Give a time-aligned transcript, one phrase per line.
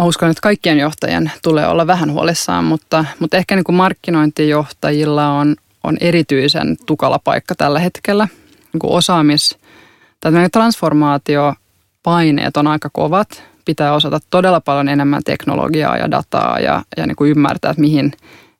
[0.00, 5.28] Mä uskon, että kaikkien johtajien tulee olla vähän huolissaan, mutta, mutta ehkä niin kuin markkinointijohtajilla
[5.28, 8.28] on, on erityisen tukala paikka tällä hetkellä.
[8.72, 9.58] Niin kuin osaamis,
[10.20, 13.42] tai transformaatiopaineet on aika kovat.
[13.64, 18.12] Pitää osata todella paljon enemmän teknologiaa ja dataa ja, ja niin kuin ymmärtää, että mihin,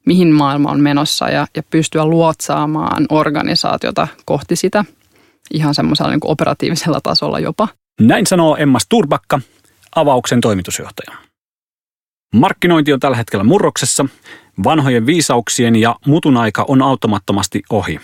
[0.06, 4.84] mihin maailma on menossa ja, ja pystyä luotsaamaan organisaatiota kohti sitä
[5.55, 7.69] ihan semmoisella niin operatiivisella tasolla jopa.
[8.00, 9.41] Näin sanoo Emma Sturbakka,
[9.97, 11.16] avauksen toimitusjohtaja.
[12.34, 14.06] Markkinointi on tällä hetkellä murroksessa,
[14.64, 18.00] vanhojen viisauksien ja mutun aika on automattomasti ohi.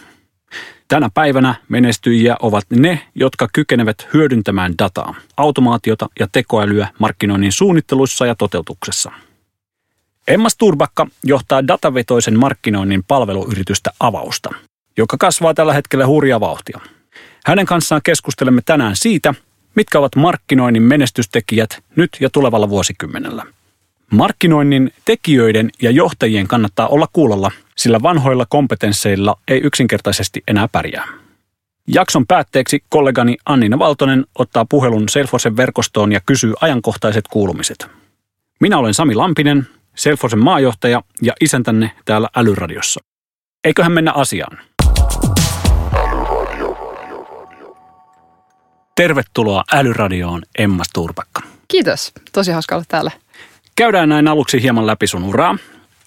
[0.88, 8.34] Tänä päivänä menestyjiä ovat ne, jotka kykenevät hyödyntämään dataa, automaatiota ja tekoälyä markkinoinnin suunnittelussa ja
[8.34, 9.12] toteutuksessa.
[10.28, 14.50] Emma Sturbakka johtaa datavetoisen markkinoinnin palveluyritystä Avausta,
[14.96, 16.80] joka kasvaa tällä hetkellä hurjaa vauhtia.
[17.46, 19.34] Hänen kanssaan keskustelemme tänään siitä,
[19.74, 23.46] mitkä ovat markkinoinnin menestystekijät nyt ja tulevalla vuosikymmenellä.
[24.12, 31.08] Markkinoinnin tekijöiden ja johtajien kannattaa olla kuulolla, sillä vanhoilla kompetensseilla ei yksinkertaisesti enää pärjää.
[31.88, 37.86] Jakson päätteeksi kollegani Annina Valtonen ottaa puhelun Salesforcen verkostoon ja kysyy ajankohtaiset kuulumiset.
[38.60, 43.00] Minä olen Sami Lampinen, Salesforcen maajohtaja ja isäntänne täällä Älyradiossa.
[43.64, 44.58] Eiköhän mennä asiaan.
[48.94, 51.42] Tervetuloa Älyradioon, Emma Sturpakka.
[51.68, 52.12] Kiitos.
[52.32, 53.10] Tosi hauska olla täällä.
[53.76, 55.56] Käydään näin aluksi hieman läpi sun uraa.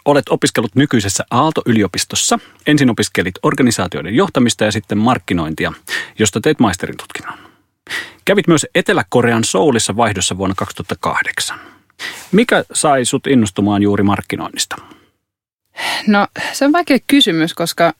[0.05, 2.39] Olet opiskellut nykyisessä Aalto-yliopistossa.
[2.67, 5.73] Ensin opiskelit organisaatioiden johtamista ja sitten markkinointia,
[6.19, 7.37] josta teit maisterin tutkinnon.
[8.25, 11.59] Kävit myös Etelä-Korean Soulissa vaihdossa vuonna 2008.
[12.31, 14.75] Mikä sai sut innostumaan juuri markkinoinnista?
[16.07, 17.93] No se on vaikea kysymys, koska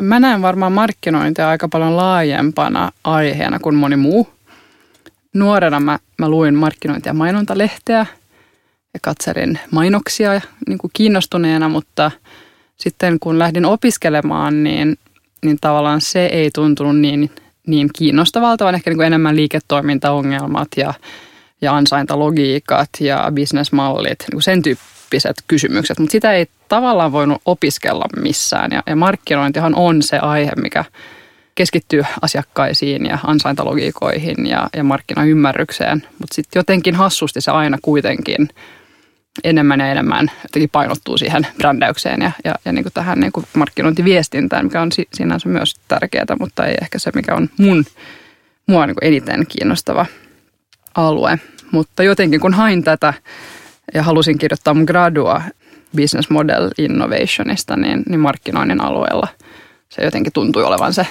[0.00, 4.28] mä näen varmaan markkinointia aika paljon laajempana aiheena kuin moni muu.
[5.34, 8.06] Nuorena mä, mä luin markkinointia mainontalehteä–
[8.94, 12.10] ja katselin mainoksia niin kuin kiinnostuneena, mutta
[12.76, 14.98] sitten kun lähdin opiskelemaan, niin,
[15.44, 17.30] niin tavallaan se ei tuntunut niin,
[17.66, 20.94] niin kiinnostavalta, vaan ehkä niin kuin enemmän liiketoimintaongelmat ja,
[21.60, 25.98] ja ansaintalogiikat ja bisnesmallit, niin sen tyyppiset kysymykset.
[25.98, 30.84] Mutta sitä ei tavallaan voinut opiskella missään ja, ja markkinointihan on se aihe, mikä
[31.54, 38.48] keskittyy asiakkaisiin ja ansaintalogiikoihin ja, ja markkinaymmärrykseen, mutta sitten jotenkin hassusti se aina kuitenkin–
[39.44, 43.46] enemmän ja enemmän jotenkin painottuu siihen brändäykseen ja, ja, ja niin kuin tähän niin kuin
[43.56, 47.84] markkinointiviestintään, mikä on sinänsä myös tärkeää, mutta ei ehkä se, mikä on mun,
[48.66, 50.06] mua niin kuin eniten kiinnostava
[50.94, 51.38] alue.
[51.72, 53.14] Mutta jotenkin kun hain tätä
[53.94, 55.42] ja halusin kirjoittaa mun gradua
[55.96, 59.28] Business Model Innovationista, niin, niin markkinoinnin alueella
[59.88, 61.06] se jotenkin tuntui olevan se,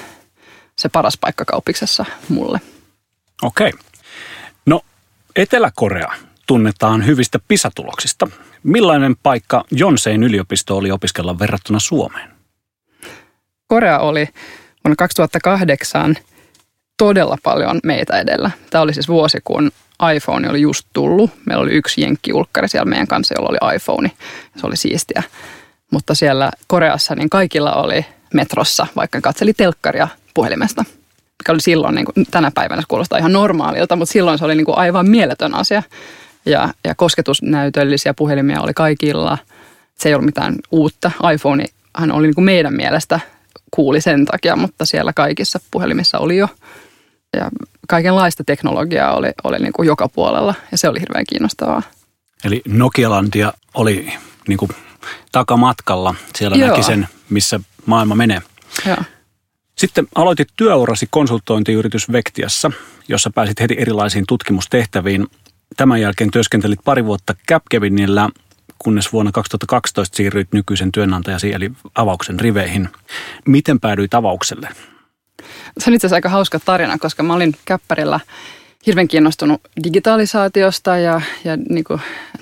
[0.75, 2.59] se paras paikka kauppiksessa mulle.
[3.41, 3.71] Okei.
[4.65, 4.81] No
[5.35, 6.13] Etelä-Korea
[6.49, 8.27] tunnetaan hyvistä pisatuloksista.
[8.63, 12.29] Millainen paikka Jonsein yliopisto oli opiskella verrattuna Suomeen?
[13.67, 14.27] Korea oli
[14.83, 16.15] vuonna 2008
[16.97, 18.51] todella paljon meitä edellä.
[18.69, 19.71] Tämä oli siis vuosi, kun
[20.15, 21.31] iPhone oli just tullut.
[21.45, 24.11] Meillä oli yksi jenkkiulkkari siellä meidän kanssa, jolla oli iPhone.
[24.55, 25.23] Se oli siistiä.
[25.91, 30.85] Mutta siellä Koreassa niin kaikilla oli metrossa, vaikka katseli telkkaria puhelimesta.
[31.39, 34.55] Mikä oli silloin, niin kuin tänä päivänä se kuulostaa ihan normaalilta, mutta silloin se oli
[34.55, 35.83] niin kuin aivan mieletön asia
[36.49, 39.37] ja, ja kosketusnäytöllisiä puhelimia oli kaikilla.
[39.95, 41.11] Se ei ollut mitään uutta.
[41.33, 41.65] iPhone
[41.97, 43.19] hän oli niin kuin meidän mielestä
[43.71, 46.47] kuuli sen takia, mutta siellä kaikissa puhelimissa oli jo.
[47.33, 47.49] Ja
[47.87, 51.81] kaikenlaista teknologiaa oli, oli niin kuin joka puolella ja se oli hirveän kiinnostavaa.
[52.43, 54.13] Eli Nokialandia oli
[54.47, 54.71] niin kuin
[55.31, 56.15] takamatkalla.
[56.35, 56.69] Siellä Joo.
[56.69, 58.41] näki sen, missä maailma menee.
[58.85, 58.97] Joo.
[59.77, 62.71] Sitten aloitit työurasi konsultointiyritys Vektiassa,
[63.07, 65.27] jossa pääsit heti erilaisiin tutkimustehtäviin.
[65.77, 68.29] Tämän jälkeen työskentelit pari vuotta Capgevinillä,
[68.79, 72.89] kunnes vuonna 2012 siirryit nykyisen työnantajasi eli avauksen riveihin.
[73.45, 74.69] Miten päädyit avaukselle?
[75.77, 78.19] Se on itse asiassa aika hauska tarina, koska mä olin Käppärillä
[78.85, 81.85] hirveän kiinnostunut digitalisaatiosta ja, ja niin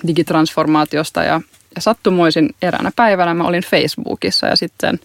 [0.06, 1.40] digitransformaatiosta ja,
[1.74, 5.00] ja sattumoisin eräänä päivänä mä olin Facebookissa ja sitten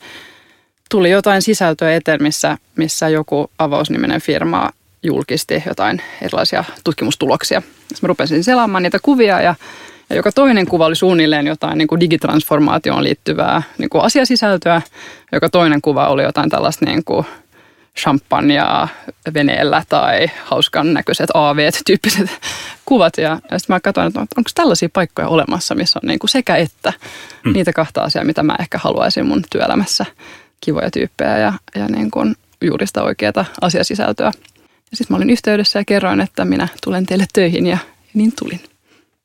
[0.89, 4.69] tuli jotain sisältöä eteen, missä, missä joku avausniminen firma
[5.03, 7.61] julkisti jotain erilaisia tutkimustuloksia.
[7.87, 9.55] Sitten mä rupesin selaamaan niitä kuvia ja,
[10.09, 14.81] ja joka toinen kuva oli suunnilleen jotain niin kuin digitransformaatioon liittyvää niin kuin asiasisältöä.
[15.31, 17.25] Joka toinen kuva oli jotain tällaista niin kuin
[17.99, 18.87] champagnea
[19.33, 22.29] veneellä tai hauskan näköiset AV-tyyppiset
[22.85, 23.17] kuvat.
[23.17, 26.55] Ja, ja sitten mä katsoin, että onko tällaisia paikkoja olemassa, missä on niin kuin sekä
[26.55, 26.93] että
[27.45, 27.53] mm.
[27.53, 30.05] niitä kahta asiaa, mitä mä ehkä haluaisin mun työelämässä.
[30.61, 34.31] Kivoja tyyppejä ja, ja niin kuin juuri sitä oikeaa asiasisältöä.
[34.93, 37.77] Ja sitten mä olin yhteydessä ja kerroin, että minä tulen teille töihin ja
[38.13, 38.59] niin tulin.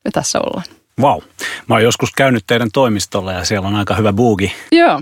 [0.05, 0.63] Ja tässä ollaan.
[1.01, 1.19] Vau.
[1.19, 1.29] Wow.
[1.67, 4.53] Mä oon joskus käynyt teidän toimistolla ja siellä on aika hyvä buugi.
[4.71, 5.01] Joo.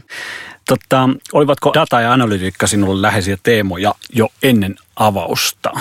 [0.67, 5.71] Totta, olivatko data ja analytiikka sinulle läheisiä teemoja jo ennen avausta?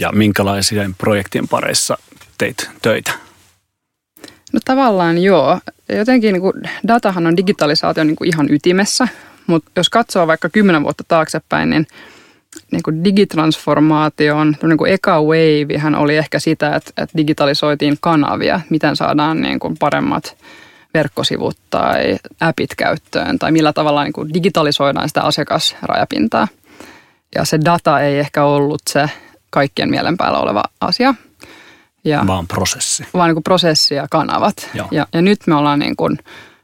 [0.00, 1.98] Ja minkälaisia projektien pareissa
[2.38, 3.12] teit töitä?
[4.52, 5.60] No tavallaan joo.
[5.88, 6.54] Jotenkin niin kuin
[6.88, 9.08] datahan on digitalisaatio niin kuin ihan ytimessä,
[9.46, 11.86] mutta jos katsoo vaikka kymmenen vuotta taaksepäin, niin
[12.72, 18.96] niin kuin digitransformaation, niin kuin eka wavehän oli ehkä sitä, että, että digitalisoitiin kanavia, miten
[18.96, 20.36] saadaan niin kuin paremmat
[20.94, 26.48] verkkosivut tai appit käyttöön tai millä tavalla niin kuin digitalisoidaan sitä asiakasrajapintaa.
[27.34, 29.10] Ja se data ei ehkä ollut se
[29.50, 31.14] kaikkien mielen päällä oleva asia.
[32.04, 33.06] Ja, vaan prosessi.
[33.14, 34.70] Vaan niin kuin prosessi ja kanavat.
[34.74, 36.18] Ja, ja nyt me ollaan niin kuin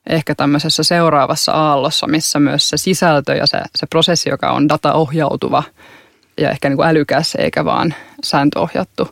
[0.07, 5.63] ehkä tämmöisessä seuraavassa aallossa, missä myös se sisältö ja se, se prosessi, joka on dataohjautuva
[6.41, 7.95] ja ehkä niin kuin älykäs eikä vaan
[8.25, 9.09] sääntöohjattu,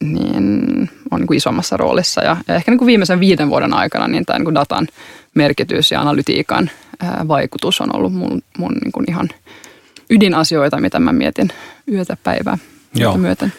[0.00, 2.22] niin on niin kuin isommassa roolissa.
[2.22, 4.88] Ja, ja ehkä niin kuin viimeisen viiden vuoden aikana niin tämä niin kuin datan
[5.34, 6.70] merkitys ja analytiikan
[7.00, 9.28] ää, vaikutus on ollut mun, mun niin kuin ihan
[10.10, 11.48] ydinasioita, mitä mä mietin
[11.92, 12.58] yötä päivää
[12.94, 13.16] Joo.
[13.16, 13.52] myöten.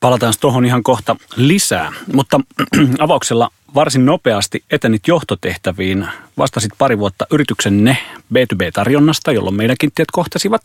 [0.00, 2.40] Palataan tuohon ihan kohta lisää, mutta
[2.98, 6.06] avauksella varsin nopeasti etenit johtotehtäviin.
[6.38, 7.96] Vastasit pari vuotta yrityksenne
[8.34, 10.60] B2B-tarjonnasta, jolloin meidänkin tiet kohtasivat.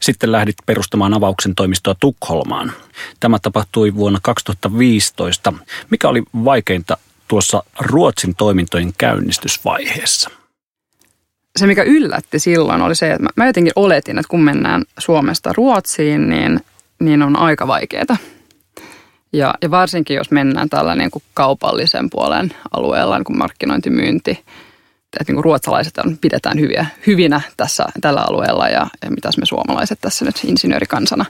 [0.00, 2.72] Sitten lähdit perustamaan avauksen toimistoa Tukholmaan.
[3.20, 5.52] Tämä tapahtui vuonna 2015.
[5.90, 6.96] Mikä oli vaikeinta
[7.28, 10.30] tuossa Ruotsin toimintojen käynnistysvaiheessa?
[11.58, 16.28] Se, mikä yllätti silloin, oli se, että mä jotenkin oletin, että kun mennään Suomesta Ruotsiin,
[16.28, 16.60] niin,
[17.00, 18.16] niin on aika vaikeaa
[19.32, 24.30] ja, ja varsinkin jos mennään tällä niin kuin kaupallisen puolen alueella, niin kuin markkinointimyynti,
[25.20, 29.46] että niin kuin ruotsalaiset on, pidetään hyviä, hyvinä tässä, tällä alueella ja, ja mitäs me
[29.46, 31.24] suomalaiset tässä nyt insinöörikansana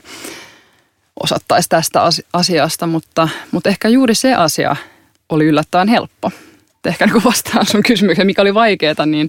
[1.23, 2.01] osattaisi tästä
[2.33, 4.75] asiasta, mutta, mutta ehkä juuri se asia
[5.29, 6.31] oli yllättävän helppo.
[6.85, 9.27] Ehkä niin vastaan sun kysymykseen, mikä oli vaikeaa, niin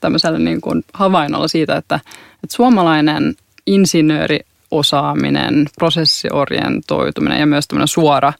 [0.00, 2.00] tämmöisellä niin kuin havainnolla siitä, että,
[2.44, 3.34] että suomalainen
[3.66, 4.40] insinööri
[4.70, 8.32] osaaminen, prosessiorientoituminen ja myös tämmöinen suora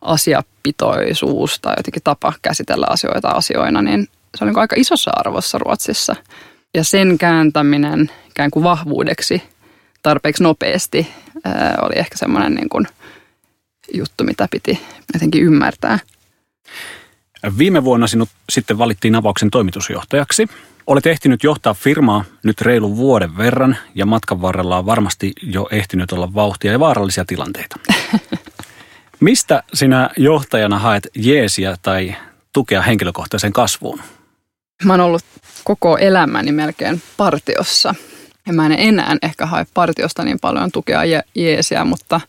[0.00, 6.16] asiapitoisuus tai jotenkin tapa käsitellä asioita asioina, niin se on niin aika isossa arvossa Ruotsissa.
[6.74, 9.42] Ja sen kääntäminen ikään kuin vahvuudeksi
[10.02, 11.08] tarpeeksi nopeasti
[11.82, 12.86] oli ehkä semmoinen niin kuin
[13.94, 14.80] juttu, mitä piti
[15.14, 15.98] jotenkin ymmärtää.
[17.58, 20.48] Viime vuonna sinut sitten valittiin avauksen toimitusjohtajaksi.
[20.86, 26.12] Olet ehtinyt johtaa firmaa nyt reilun vuoden verran ja matkan varrella on varmasti jo ehtinyt
[26.12, 27.76] olla vauhtia ja vaarallisia tilanteita.
[29.20, 32.16] Mistä sinä johtajana haet jeesiä tai
[32.52, 34.00] tukea henkilökohtaiseen kasvuun?
[34.84, 35.24] Mä oon ollut
[35.64, 37.94] koko elämäni melkein partiossa.
[38.46, 42.20] Ja mä en enää ehkä hae partiosta niin paljon tukea je- jeesiä, mutta,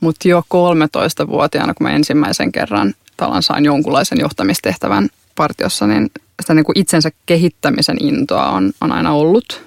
[0.00, 6.10] mutta jo 13-vuotiaana, kun mä ensimmäisen kerran talan sain jonkunlaisen johtamistehtävän partiossa, niin
[6.40, 9.64] sitä niin kuin itsensä kehittämisen intoa on, on aina ollut.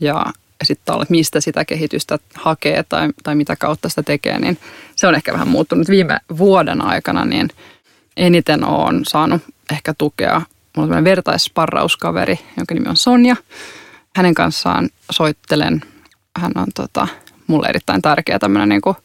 [0.00, 0.24] Ja,
[0.62, 4.58] sitten mistä sitä kehitystä hakee tai, tai mitä kautta sitä tekee, niin
[4.96, 7.48] se on ehkä vähän muuttunut viime vuoden aikana, niin
[8.16, 9.42] eniten olen saanut
[9.72, 10.42] ehkä tukea.
[10.76, 13.36] Mulla on vertaissparrauskaveri, jonka nimi on Sonja.
[14.16, 15.80] Hänen kanssaan soittelen.
[16.38, 17.08] Hän on tota,
[17.46, 18.96] mulle erittäin tärkeä tämmöinen niin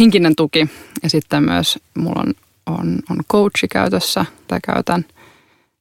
[0.00, 0.68] henkinen tuki.
[1.02, 2.34] Ja sitten myös mulla on,
[2.66, 5.04] on, on coachi käytössä, tai käytän–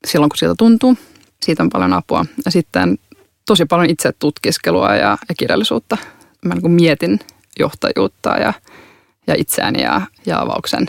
[0.05, 0.97] silloin, kun siltä tuntuu.
[1.41, 2.25] Siitä on paljon apua.
[2.45, 2.97] Ja sitten
[3.45, 5.97] tosi paljon itse tutkiskelua ja, ja kirjallisuutta.
[6.45, 7.19] Mä niin mietin
[7.59, 8.53] johtajuutta ja,
[9.27, 10.87] ja itseäni ja, ja avauksen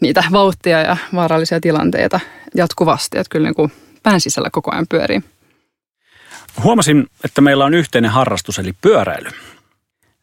[0.00, 2.20] niitä vauhtia ja vaarallisia tilanteita
[2.54, 3.18] jatkuvasti.
[3.18, 3.72] Että kyllä niin kuin
[4.02, 5.20] pään sisällä koko ajan pyörii.
[6.62, 9.30] Huomasin, että meillä on yhteinen harrastus eli pyöräily.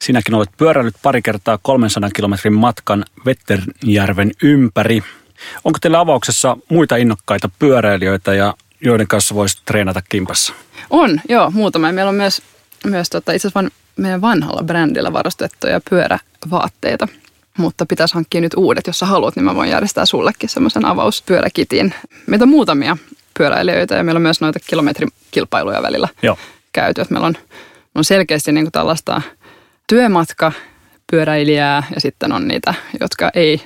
[0.04, 5.04] Sinäkin olet pyöräillyt pari kertaa 300 kilometrin matkan Vetterjärven ympäri–
[5.63, 10.54] Onko teillä avauksessa muita innokkaita pyöräilijöitä ja joiden kanssa voisi treenata kimpassa?
[10.89, 11.92] On, joo, muutama.
[11.92, 12.42] Meillä on myös,
[12.86, 17.08] myös tota, itse asiassa meidän vanhalla brändillä varustettuja pyörävaatteita.
[17.58, 21.94] Mutta pitäisi hankkia nyt uudet, jos sä haluat, niin mä voin järjestää sullekin semmoisen avauspyöräkitin.
[22.27, 22.98] Meitä on muutamia
[23.38, 26.38] pyöräilijöitä ja meillä on myös noita kilometrikilpailuja välillä Joo.
[26.74, 27.01] käyty.
[27.01, 27.36] Että meillä on,
[27.96, 29.22] on selkeästi niin kuin tällaista
[29.88, 30.51] työmatka
[31.12, 33.62] pyöräilijää ja sitten on niitä, jotka ei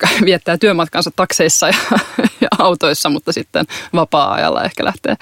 [0.00, 1.74] jotka viettää työmatkansa takseissa ja,
[2.40, 5.16] ja autoissa, mutta sitten vapaa-ajalla ehkä lähtee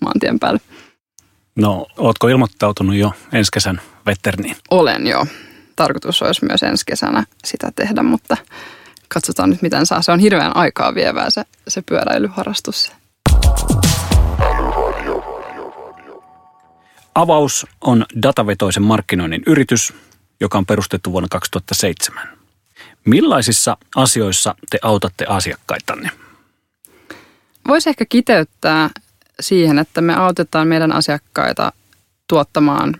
[0.00, 0.60] maantien päälle.
[1.56, 4.56] No, ootko ilmoittautunut jo ensi kesän Vetterniin?
[4.70, 5.26] Olen jo.
[5.76, 8.36] Tarkoitus olisi myös ensi kesänä sitä tehdä, mutta
[9.08, 10.02] katsotaan nyt miten saa.
[10.02, 12.92] Se on hirveän aikaa vievää se, se pyöräilyharrastus.
[17.18, 19.92] Avaus on datavetoisen markkinoinnin yritys,
[20.40, 22.28] joka on perustettu vuonna 2007.
[23.04, 26.10] Millaisissa asioissa te autatte asiakkaitanne?
[27.68, 28.90] Voisi ehkä kiteyttää
[29.40, 31.72] siihen, että me autetaan meidän asiakkaita
[32.28, 32.94] tuottamaan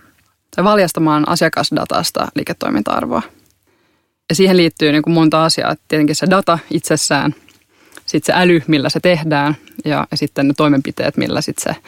[0.55, 3.21] tai valjastamaan asiakasdatasta liiketoiminta-arvoa.
[4.29, 5.75] Ja siihen liittyy niin kuin monta asiaa.
[5.87, 7.35] Tietenkin se data itsessään,
[8.05, 11.81] sitten se äly, millä se tehdään ja, ja sitten ne toimenpiteet, millä sitten se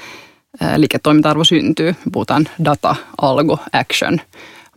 [0.77, 1.95] liiketoiminta-arvo syntyy.
[2.11, 4.21] Puhutaan data, algo, action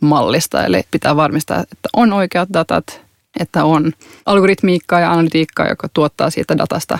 [0.01, 0.65] mallista.
[0.65, 3.01] Eli pitää varmistaa, että on oikeat datat,
[3.39, 3.93] että on
[4.25, 6.99] algoritmiikkaa ja analytiikkaa, joka tuottaa siitä datasta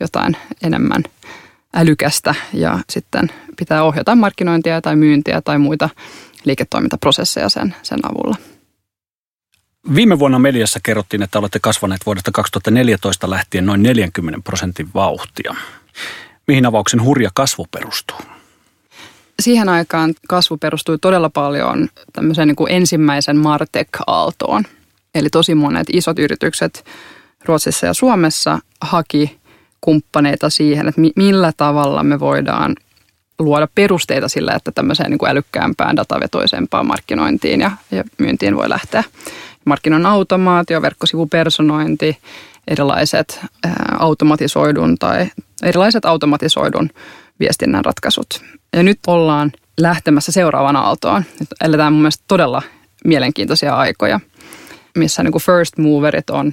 [0.00, 1.02] jotain enemmän
[1.74, 5.88] älykästä ja sitten pitää ohjata markkinointia tai myyntiä tai muita
[6.44, 8.36] liiketoimintaprosesseja sen, sen avulla.
[9.94, 15.54] Viime vuonna mediassa kerrottiin, että olette kasvaneet vuodesta 2014 lähtien noin 40 prosentin vauhtia.
[16.46, 18.18] Mihin avauksen hurja kasvu perustuu?
[19.42, 24.64] Siihen aikaan kasvu perustui todella paljon tämmöiseen niin kuin ensimmäisen Martech-aaltoon.
[25.14, 26.84] Eli tosi monet isot yritykset
[27.44, 29.38] Ruotsissa ja Suomessa haki
[29.80, 32.76] kumppaneita siihen, että millä tavalla me voidaan
[33.38, 39.04] luoda perusteita sillä, että tämmöiseen niin kuin älykkäämpään, datavetoisempaan markkinointiin ja, ja myyntiin voi lähteä.
[39.64, 42.18] Markkinoinnin automaatio, verkkosivupersonointi,
[42.68, 45.26] erilaiset ää, automatisoidun tai
[45.64, 46.90] erilaiset automatisoidun
[47.40, 48.42] viestinnän ratkaisut.
[48.76, 51.24] Ja nyt ollaan lähtemässä seuraavaan aaltoon.
[51.40, 52.62] Nyt eletään mun mielestä todella
[53.04, 54.20] mielenkiintoisia aikoja,
[54.96, 56.52] missä niin kuin first moverit on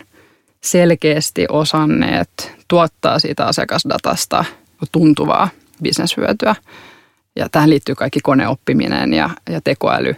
[0.64, 4.46] selkeästi osanneet tuottaa siitä asiakasdatasta
[4.92, 5.50] tuntuvaa
[5.84, 6.56] bisneshyötyä.
[7.36, 10.16] Ja tähän liittyy kaikki koneoppiminen ja, ja tekoäly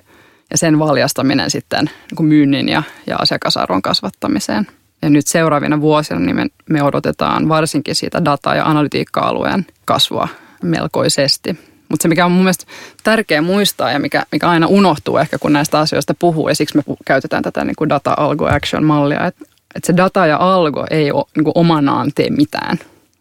[0.52, 4.68] ja sen valjastaminen sitten niin kuin myynnin ja, ja asiakasarvon kasvattamiseen.
[5.04, 10.28] Ja nyt seuraavina vuosina niin me, me odotetaan varsinkin siitä data- ja analytiikka-alueen kasvua
[10.64, 11.60] melkoisesti.
[11.90, 12.66] Mutta se, mikä on mun mielestä
[13.04, 16.84] tärkeä muistaa ja mikä, mikä aina unohtuu ehkä, kun näistä asioista puhuu, ja siksi me
[17.06, 19.46] käytetään tätä niin kuin data algo action mallia, että,
[19.76, 22.80] että se data ja algo ei ole, niin kuin omanaan tee mitään.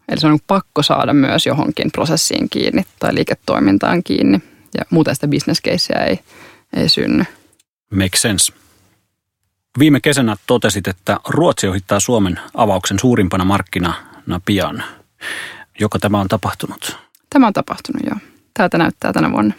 [0.09, 4.41] Eli se on niin pakko saada myös johonkin prosessiin kiinni tai liiketoimintaan kiinni,
[4.77, 6.19] ja muuten sitä bisneskeissejä ei,
[6.75, 7.23] ei synny.
[7.91, 8.53] Make sense.
[9.79, 14.83] Viime kesänä totesit, että Ruotsi ohittaa Suomen avauksen suurimpana markkinana pian.
[15.79, 16.97] Joko tämä on tapahtunut?
[17.29, 18.17] Tämä on tapahtunut, joo.
[18.53, 19.53] Täältä näyttää tänä vuonna.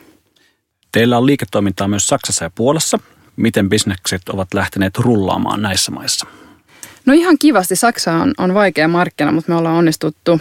[0.92, 2.98] Teillä on liiketoimintaa myös Saksassa ja Puolassa.
[3.36, 6.26] Miten bisnekset ovat lähteneet rullaamaan näissä maissa?
[7.06, 7.76] No ihan kivasti.
[7.76, 10.40] Saksa on, on vaikea markkina, mutta me ollaan onnistuttu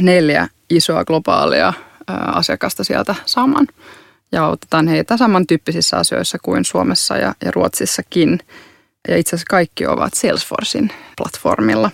[0.00, 1.72] neljä isoa globaalia
[2.08, 3.66] ää, asiakasta sieltä saamaan.
[4.32, 8.40] Ja autetaan heitä samantyyppisissä asioissa kuin Suomessa ja, ja Ruotsissakin.
[9.08, 11.90] Ja itse asiassa kaikki ovat Salesforcein platformilla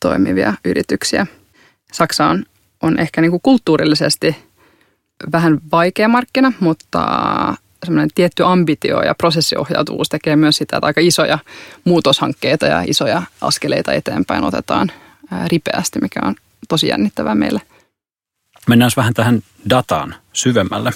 [0.00, 1.26] toimivia yrityksiä.
[1.92, 2.44] Saksa on,
[2.82, 4.36] on ehkä niin kuin kulttuurillisesti
[5.32, 7.06] vähän vaikea markkina, mutta
[7.84, 11.38] semmoinen tietty ambitio ja prosessiohjautuvuus tekee myös sitä, että aika isoja
[11.84, 14.92] muutoshankkeita ja isoja askeleita eteenpäin otetaan
[15.46, 16.34] ripeästi, mikä on
[16.68, 17.60] tosi jännittävää meille.
[18.68, 20.92] Mennään vähän tähän dataan syvemmälle.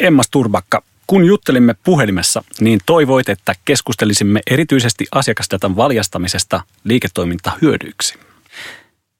[0.00, 8.18] Emma Turbakka, kun juttelimme puhelimessa, niin toivoit, että keskustelisimme erityisesti asiakasdatan valjastamisesta liiketoimintahyödyiksi.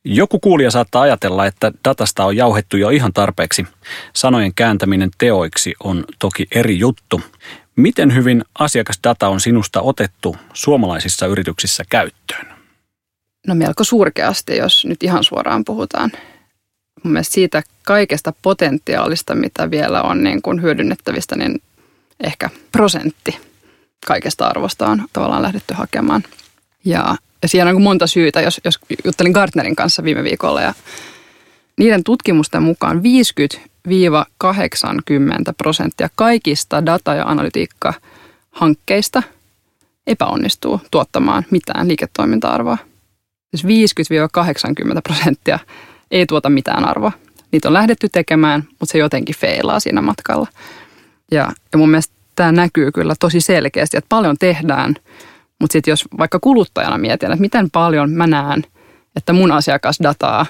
[0.04, 3.66] Joku kuulija saattaa ajatella, että datasta on jauhettu jo ihan tarpeeksi.
[4.14, 7.20] Sanojen kääntäminen teoiksi on toki eri juttu.
[7.76, 12.46] Miten hyvin asiakasdata on sinusta otettu suomalaisissa yrityksissä käyttöön?
[13.46, 16.12] No melko surkeasti, jos nyt ihan suoraan puhutaan.
[17.04, 21.58] Mun mielestä siitä kaikesta potentiaalista, mitä vielä on niin kuin hyödynnettävistä, niin
[22.23, 23.38] ehkä prosentti
[24.07, 26.23] kaikesta arvosta on tavallaan lähdetty hakemaan.
[26.85, 30.75] Ja ja siellä on monta syytä, jos, jos juttelin Gartnerin kanssa viime viikolla ja
[31.79, 33.02] niiden tutkimusten mukaan 50-80
[35.57, 39.23] prosenttia kaikista data- ja analytiikka-hankkeista
[40.07, 42.79] epäonnistuu tuottamaan mitään liiketoiminta-arvoa.
[43.55, 43.69] Siis 50-80
[45.02, 45.59] prosenttia
[46.11, 47.12] ei tuota mitään arvoa.
[47.52, 50.49] Niitä on lähdetty tekemään, mutta se jotenkin feilaa siinä matkalla.
[51.32, 54.94] Ja, ja mun mielestä tämä näkyy kyllä tosi selkeästi, että paljon tehdään–
[55.62, 58.64] mutta sitten jos vaikka kuluttajana mietin, että miten paljon mä näen,
[59.16, 60.46] että mun asiakasdataa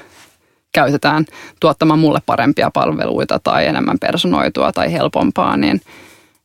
[0.73, 1.25] käytetään
[1.61, 5.81] tuottamaan mulle parempia palveluita tai enemmän personoitua tai helpompaa, niin,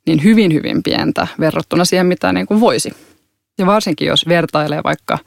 [0.06, 2.94] niin hyvin, hyvin pientä verrattuna siihen, mitä niin kuin voisi.
[3.58, 5.17] Ja varsinkin, jos vertailee vaikka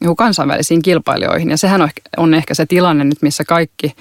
[0.00, 3.94] niin kansainvälisiin kilpailijoihin, ja sehän on ehkä se tilanne nyt, missä kaikki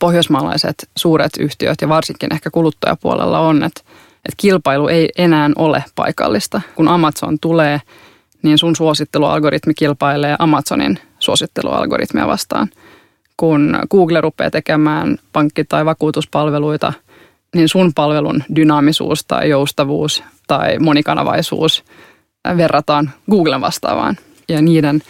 [0.00, 3.80] pohjoismaalaiset suuret yhtiöt ja varsinkin ehkä kuluttajapuolella on, että,
[4.16, 6.60] että kilpailu ei enää ole paikallista.
[6.74, 7.80] Kun Amazon tulee,
[8.42, 12.68] niin sun suosittelualgoritmi kilpailee Amazonin suosittelualgoritmia vastaan.
[13.36, 16.92] Kun Google rupeaa tekemään pankki- tai vakuutuspalveluita,
[17.54, 21.84] niin sun palvelun dynaamisuus tai joustavuus tai monikanavaisuus
[22.56, 24.16] verrataan Googlen vastaavaan.
[24.48, 25.02] Ja niiden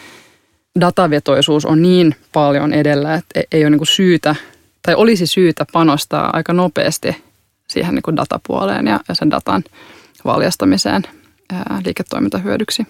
[0.79, 4.35] datavetoisuus on niin paljon edellä, että ei ole niin syytä
[4.89, 7.23] tai olisi syytä panostaa aika nopeasti
[7.69, 9.63] siihen niin datapuoleen ja, sen datan
[10.25, 11.03] valjastamiseen
[11.53, 12.87] ää, liiketoimintahyödyksi.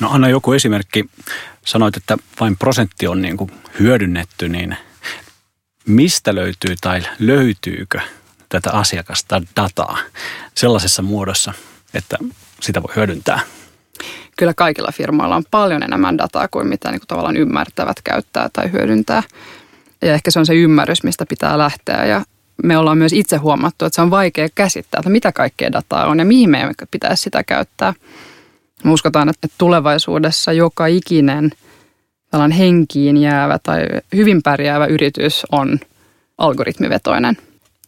[0.00, 1.04] No anna joku esimerkki.
[1.66, 3.50] Sanoit, että vain prosentti on niin kuin
[3.80, 4.76] hyödynnetty, niin
[5.86, 8.00] mistä löytyy tai löytyykö
[8.48, 9.98] tätä asiakasta dataa
[10.54, 11.52] sellaisessa muodossa,
[11.94, 12.16] että
[12.60, 13.40] sitä voi hyödyntää?
[14.36, 18.72] Kyllä kaikilla firmoilla on paljon enemmän dataa kuin mitä niin kuin tavallaan ymmärtävät käyttää tai
[18.72, 19.22] hyödyntää.
[20.02, 22.06] Ja ehkä se on se ymmärrys, mistä pitää lähteä.
[22.06, 22.24] Ja
[22.62, 26.18] me ollaan myös itse huomattu, että se on vaikea käsittää, että mitä kaikkea dataa on
[26.18, 27.94] ja mihin meidän pitäisi sitä käyttää.
[28.84, 31.50] Me uskotaan, että tulevaisuudessa joka ikinen
[32.30, 35.78] tällainen henkiin jäävä tai hyvin pärjäävä yritys on
[36.38, 37.36] algoritmivetoinen.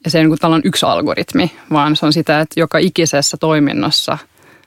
[0.05, 4.19] Ja se ei niin yksi algoritmi, vaan se on sitä, että joka ikisessä toiminnassa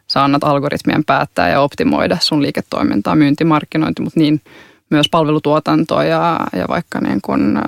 [0.08, 4.42] sä annat algoritmien päättää ja optimoida sun liiketoimintaa, myyntimarkkinointi, mutta niin
[4.89, 7.60] myös palvelutuotanto ja, ja vaikka niin kuin,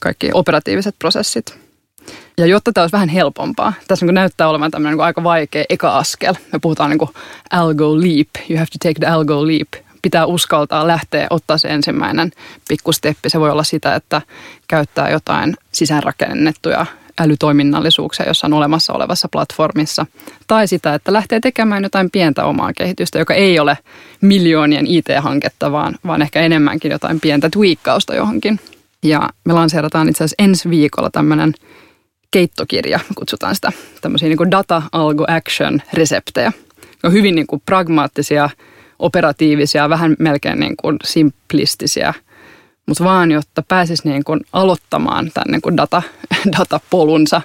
[0.00, 1.58] kaikki operatiiviset prosessit.
[2.38, 5.98] Ja jotta tämä olisi vähän helpompaa, tässä niin näyttää olevan tämmöinen niin aika vaikea eka
[5.98, 6.34] askel.
[6.52, 7.10] Me puhutaan niin kuin
[7.50, 9.68] algo leap, you have to take the algo leap.
[10.02, 12.32] Pitää uskaltaa lähteä, ottaa se ensimmäinen
[12.68, 13.30] pikkusteppi.
[13.30, 14.22] Se voi olla sitä, että
[14.68, 16.86] käyttää jotain sisäänrakennettuja
[17.20, 20.06] älytoiminnallisuuksia jossain olemassa olevassa platformissa.
[20.46, 23.78] Tai sitä, että lähtee tekemään jotain pientä omaa kehitystä, joka ei ole
[24.20, 28.60] miljoonien IT-hanketta, vaan, vaan ehkä enemmänkin jotain pientä tweakkausta johonkin.
[29.02, 31.54] Ja me lanseerataan itse asiassa ensi viikolla tämmöinen
[32.30, 36.52] keittokirja, kutsutaan sitä tämmöisiä niin data algo action reseptejä.
[37.02, 38.50] Ne on hyvin niin kuin pragmaattisia,
[38.98, 42.14] operatiivisia, vähän melkein niin kuin simplistisiä,
[42.86, 46.02] mutta vaan jotta pääsisi niin kuin aloittamaan tämän niin kuin data,
[46.58, 47.42] datapolunsa,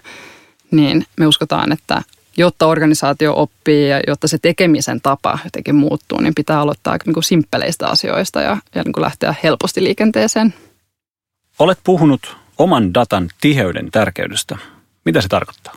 [0.71, 2.01] niin me uskotaan, että
[2.37, 7.23] jotta organisaatio oppii ja jotta se tekemisen tapa jotenkin muuttuu, niin pitää aloittaa niin kuin
[7.23, 10.53] simppeleistä asioista ja, ja niin kuin lähteä helposti liikenteeseen.
[11.59, 14.57] Olet puhunut oman datan tiheyden tärkeydestä.
[15.05, 15.73] Mitä se tarkoittaa?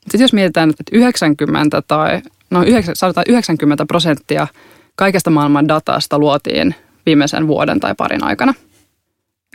[0.00, 2.62] Sitten jos mietitään, että 90 tai no
[3.28, 4.46] 90 prosenttia
[4.94, 6.74] kaikesta maailman datasta luotiin
[7.06, 8.54] viimeisen vuoden tai parin aikana.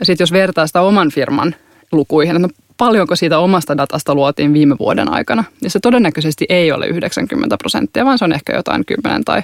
[0.00, 1.54] Ja sitten jos vertaa sitä oman firman
[1.92, 6.72] lukuihin, että no paljonko siitä omasta datasta luotiin viime vuoden aikana, niin se todennäköisesti ei
[6.72, 9.42] ole 90 prosenttia, vaan se on ehkä jotain 10 tai,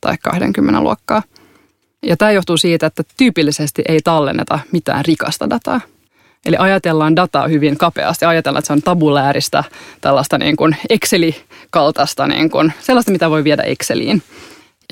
[0.00, 1.22] tai 20 luokkaa.
[2.02, 5.80] Ja tämä johtuu siitä, että tyypillisesti ei tallenneta mitään rikasta dataa.
[6.46, 8.24] Eli ajatellaan dataa hyvin kapeasti.
[8.24, 9.64] Ajatellaan, että se on tabulääristä,
[10.00, 14.22] tällaista niin kuin Exceli-kaltaista, niin kuin, sellaista, mitä voi viedä Exceliin.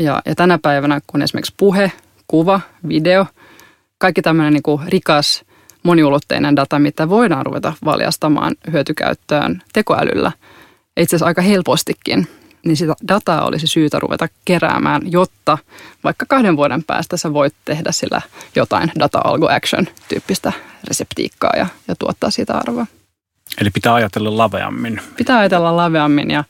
[0.01, 1.93] Ja, ja tänä päivänä, kun esimerkiksi puhe,
[2.27, 3.27] kuva, video,
[4.03, 5.45] kaikki tämmöinen niin kuin rikas,
[5.83, 10.33] moniulotteinen data, mitä voidaan ruveta valjastamaan hyötykäyttöön tekoälyllä,
[10.97, 12.29] itse asiassa aika helpostikin,
[12.65, 15.59] niin sitä dataa olisi syytä ruveta keräämään, jotta
[16.05, 18.23] vaikka kahden vuoden päästä sä voit tehdä sillä
[18.55, 20.53] jotain data algo action tyyppistä
[20.89, 22.87] reseptiikkaa ja, ja tuottaa siitä arvoa.
[23.61, 25.01] Eli pitää ajatella laveammin.
[25.17, 26.45] Pitää ajatella laveammin ja,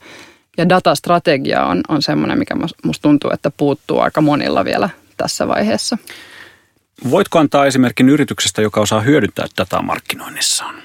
[0.57, 5.97] ja datastrategia on, on semmoinen, mikä musta tuntuu, että puuttuu aika monilla vielä tässä vaiheessa.
[7.09, 10.75] Voitko antaa esimerkin yrityksestä, joka osaa hyödyntää dataa markkinoinnissaan?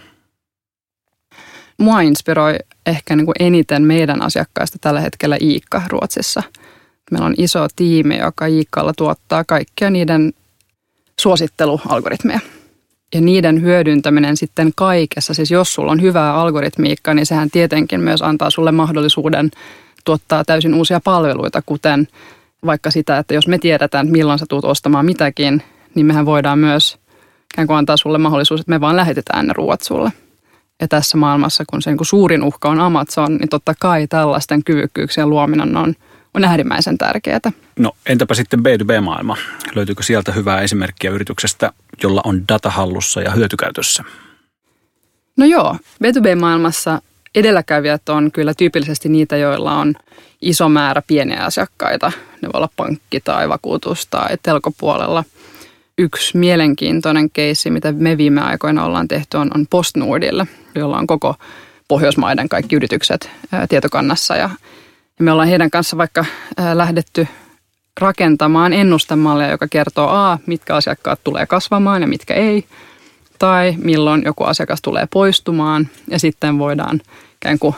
[1.78, 2.54] Mua inspiroi
[2.86, 6.42] ehkä niin kuin eniten meidän asiakkaista tällä hetkellä Iikka Ruotsissa.
[7.10, 10.32] Meillä on iso tiimi, joka Iikkalla tuottaa kaikkia niiden
[11.20, 12.40] suosittelualgoritmeja.
[13.14, 18.22] Ja niiden hyödyntäminen sitten kaikessa, siis jos sulla on hyvää algoritmiikkaa, niin sehän tietenkin myös
[18.22, 19.50] antaa sulle mahdollisuuden
[20.04, 22.08] tuottaa täysin uusia palveluita, kuten
[22.66, 25.62] vaikka sitä, että jos me tiedetään, milloin sä tulet ostamaan mitäkin,
[25.98, 26.98] niin mehän voidaan myös
[27.54, 30.12] ikään kuin antaa sulle mahdollisuus, että me vaan lähetetään ne ruuat sulle.
[30.80, 34.64] Ja tässä maailmassa, kun se niin kuin suurin uhka on Amazon, niin totta kai tällaisten
[34.64, 35.94] kyvykkyyksien luominen on,
[36.34, 37.40] on äärimmäisen tärkeää.
[37.78, 39.36] No entäpä sitten B2B-maailma?
[39.74, 44.04] Löytyykö sieltä hyvää esimerkkiä yrityksestä, jolla on data hallussa ja hyötykäytössä?
[45.36, 47.02] No joo, B2B-maailmassa
[47.34, 49.94] edelläkävijät on kyllä tyypillisesti niitä, joilla on
[50.40, 52.12] iso määrä pieniä asiakkaita.
[52.42, 55.24] Ne voi olla pankki tai vakuutus tai telkopuolella–
[55.98, 61.34] yksi mielenkiintoinen keissi, mitä me viime aikoina ollaan tehty, on, on PostNordille, jolla on koko
[61.88, 64.36] Pohjoismaiden kaikki yritykset ää, tietokannassa.
[64.36, 64.50] Ja,
[65.18, 66.24] ja me ollaan heidän kanssa vaikka
[66.56, 67.28] ää, lähdetty
[68.00, 72.64] rakentamaan ennustemallia, joka kertoo A, mitkä asiakkaat tulee kasvamaan ja mitkä ei,
[73.38, 77.00] tai milloin joku asiakas tulee poistumaan, ja sitten voidaan
[77.36, 77.74] ikään kuin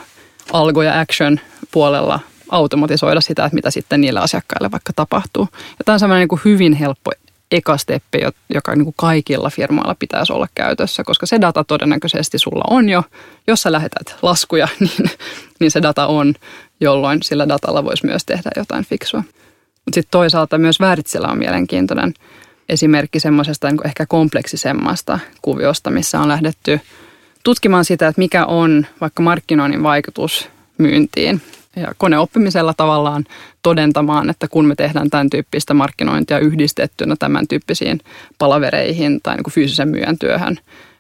[0.52, 1.40] algo ja action
[1.72, 5.48] puolella automatisoida sitä, että mitä sitten niille asiakkaille vaikka tapahtuu.
[5.52, 7.12] Ja tämä on sellainen niin kuin hyvin helppo
[7.50, 8.18] eka steppi,
[8.54, 13.02] joka niin kuin kaikilla firmoilla pitäisi olla käytössä, koska se data todennäköisesti sulla on jo.
[13.46, 15.10] Jos sä lähetät laskuja, niin,
[15.60, 16.34] niin se data on,
[16.80, 19.22] jolloin sillä datalla voisi myös tehdä jotain fiksua.
[19.84, 22.14] Mutta sitten toisaalta myös Vääritsellä on mielenkiintoinen
[22.68, 26.80] esimerkki semmoisesta niin ehkä kompleksisemmasta kuviosta, missä on lähdetty
[27.44, 31.42] tutkimaan sitä, että mikä on vaikka markkinoinnin vaikutus myyntiin
[31.76, 33.24] ja koneoppimisella tavallaan
[33.62, 38.00] todentamaan, että kun me tehdään tämän tyyppistä markkinointia yhdistettynä tämän tyyppisiin
[38.38, 40.58] palavereihin tai niin kuin fyysisen myyjän työhön,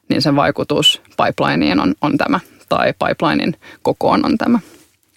[0.08, 4.58] niin sen vaikutus pipelineen on, on tämä tai pipelinein kokoon on tämä,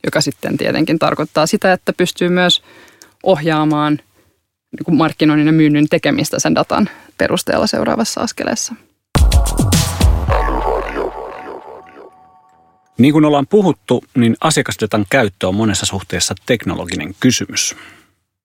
[0.06, 2.64] joka sitten tietenkin tarkoittaa sitä, että pystyy myös
[3.24, 3.94] ohjaamaan
[4.78, 8.76] niin kuin markkinoinnin ja myynnin tekemistä sen datan perusteella seuraavassa askeleessa.
[12.98, 17.76] Niin kuin ollaan puhuttu, niin asiakasdatan käyttö on monessa suhteessa teknologinen kysymys.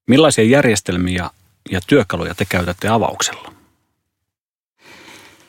[0.06, 1.30] Millaisia järjestelmiä
[1.70, 3.52] ja työkaluja te käytätte avauksella?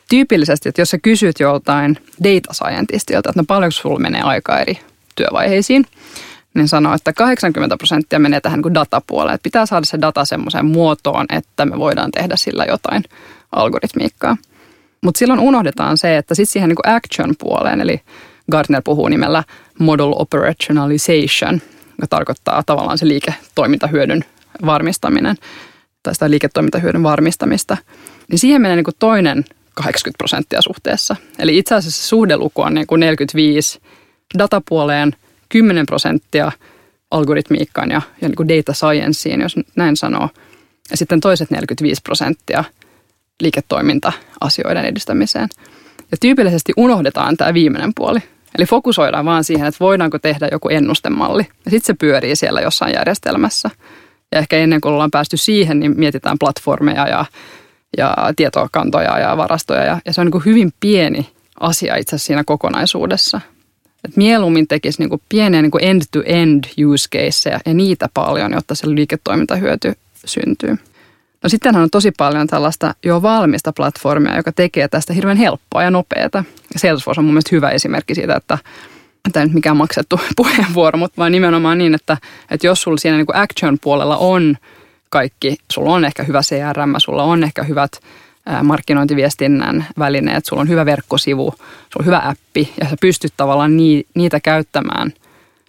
[0.08, 4.78] Tyypillisesti, että jos sä kysyt joltain data scientistilta, että no paljonko sulla menee aikaa eri
[5.16, 5.86] työvaiheisiin,
[6.54, 9.34] niin sanoo, että 80 prosenttia menee tähän niin datapuoleen.
[9.34, 13.04] Että pitää saada se data semmoiseen muotoon, että me voidaan tehdä sillä jotain
[13.52, 14.36] algoritmiikkaa.
[15.02, 18.00] Mutta silloin unohdetaan se, että sitten siihen niin action-puoleen, eli
[18.50, 19.44] Gartner puhuu nimellä
[19.78, 21.60] model operationalization,
[21.90, 24.24] joka tarkoittaa tavallaan se liiketoimintahyödyn
[24.66, 25.36] varmistaminen
[26.02, 27.76] tai sitä liiketoimintahyödyn varmistamista,
[28.28, 31.16] niin siihen menee niin kuin toinen 80 prosenttia suhteessa.
[31.38, 33.80] Eli itse asiassa suhdeluku on niin kuin 45
[34.38, 35.16] datapuoleen,
[35.48, 36.52] 10 prosenttia
[37.10, 40.28] algoritmiikkaan ja, ja niin kuin data scienceen, jos näin sanoo.
[40.90, 42.64] Ja sitten toiset 45 prosenttia
[43.40, 45.48] liiketoiminta-asioiden edistämiseen.
[46.10, 48.18] Ja tyypillisesti unohdetaan tämä viimeinen puoli.
[48.58, 51.46] Eli fokusoidaan vaan siihen, että voidaanko tehdä joku ennustemalli.
[51.64, 53.70] Ja sitten se pyörii siellä jossain järjestelmässä.
[54.32, 57.24] Ja ehkä ennen kuin ollaan päästy siihen, niin mietitään platformeja ja,
[57.98, 59.84] ja tietokantoja ja varastoja.
[59.84, 61.28] Ja, ja se on niin kuin hyvin pieni
[61.60, 63.40] asia itse asiassa siinä kokonaisuudessa.
[64.04, 68.74] Et mieluummin tekisi niin kuin pieniä niin kuin end-to-end use caseja ja niitä paljon, jotta
[68.74, 70.78] se liiketoimintahyöty syntyy.
[71.42, 75.90] No sittenhän on tosi paljon tällaista jo valmista platformia, joka tekee tästä hirveän helppoa ja
[75.90, 76.44] nopeata.
[76.76, 78.58] Salesforce on mun mielestä hyvä esimerkki siitä, että
[79.32, 82.16] tämä nyt mikään maksettu puheenvuoro, mutta vaan nimenomaan niin, että,
[82.50, 84.56] että jos sulla siinä niin action-puolella on
[85.10, 87.92] kaikki, sulla on ehkä hyvä CRM, sulla on ehkä hyvät
[88.62, 93.76] markkinointiviestinnän välineet, sulla on hyvä verkkosivu, sulla on hyvä appi ja sä pystyt tavallaan
[94.14, 95.12] niitä käyttämään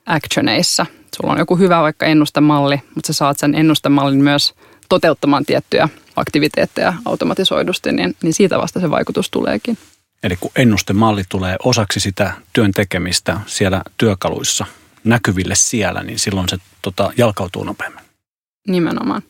[0.06, 0.86] actioneissa.
[1.16, 4.54] Sulla on joku hyvä vaikka ennustemalli, mutta sä saat sen ennustemallin myös–
[4.92, 9.78] toteuttamaan tiettyjä aktiviteetteja automatisoidusti, niin, niin siitä vasta se vaikutus tuleekin.
[10.24, 14.66] Eli kun ennustemalli tulee osaksi sitä työn tekemistä siellä työkaluissa
[15.04, 18.04] näkyville siellä, niin silloin se tota, jalkautuu nopeammin.
[18.68, 19.22] Nimenomaan.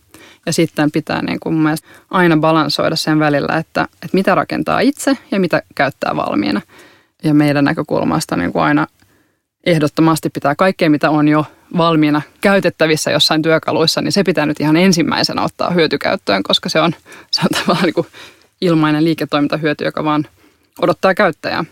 [0.45, 1.75] Ja sitten pitää niin kuin mun
[2.11, 6.61] aina balansoida sen välillä, että, että mitä rakentaa itse ja mitä käyttää valmiina.
[7.23, 8.87] Ja meidän näkökulmasta niin kuin aina
[9.65, 11.45] ehdottomasti pitää kaikkea, mitä on jo
[11.77, 16.95] valmiina käytettävissä jossain työkaluissa, niin se pitää nyt ihan ensimmäisenä ottaa hyötykäyttöön, koska se on,
[17.31, 18.07] se on tavallaan niin kuin
[18.61, 20.27] ilmainen liiketoimintahyöty, joka vaan
[20.81, 21.65] odottaa käyttäjää.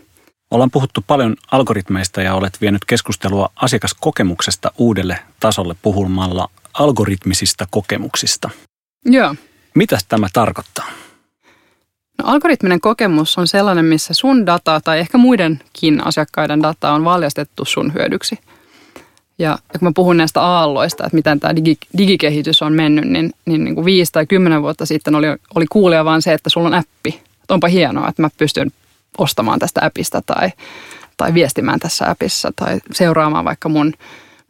[0.50, 8.50] Ollaan puhuttu paljon algoritmeista ja olet vienyt keskustelua asiakaskokemuksesta uudelle tasolle puhumalla algoritmisista kokemuksista.
[9.04, 9.34] Joo.
[9.74, 10.86] Mitä tämä tarkoittaa?
[12.18, 17.64] No, algoritminen kokemus on sellainen, missä sun data tai ehkä muidenkin asiakkaiden data on valjastettu
[17.64, 18.38] sun hyödyksi–
[19.40, 23.64] ja, kun mä puhun näistä aalloista, että miten tämä digi, digikehitys on mennyt, niin, niin,
[23.64, 26.74] niin kuin viisi tai kymmenen vuotta sitten oli, oli kuulia vaan se, että sulla on
[26.74, 27.20] appi.
[27.40, 28.70] Että onpa hienoa, että mä pystyn
[29.18, 30.50] ostamaan tästä appista tai,
[31.16, 33.94] tai viestimään tässä appissa tai seuraamaan vaikka mun,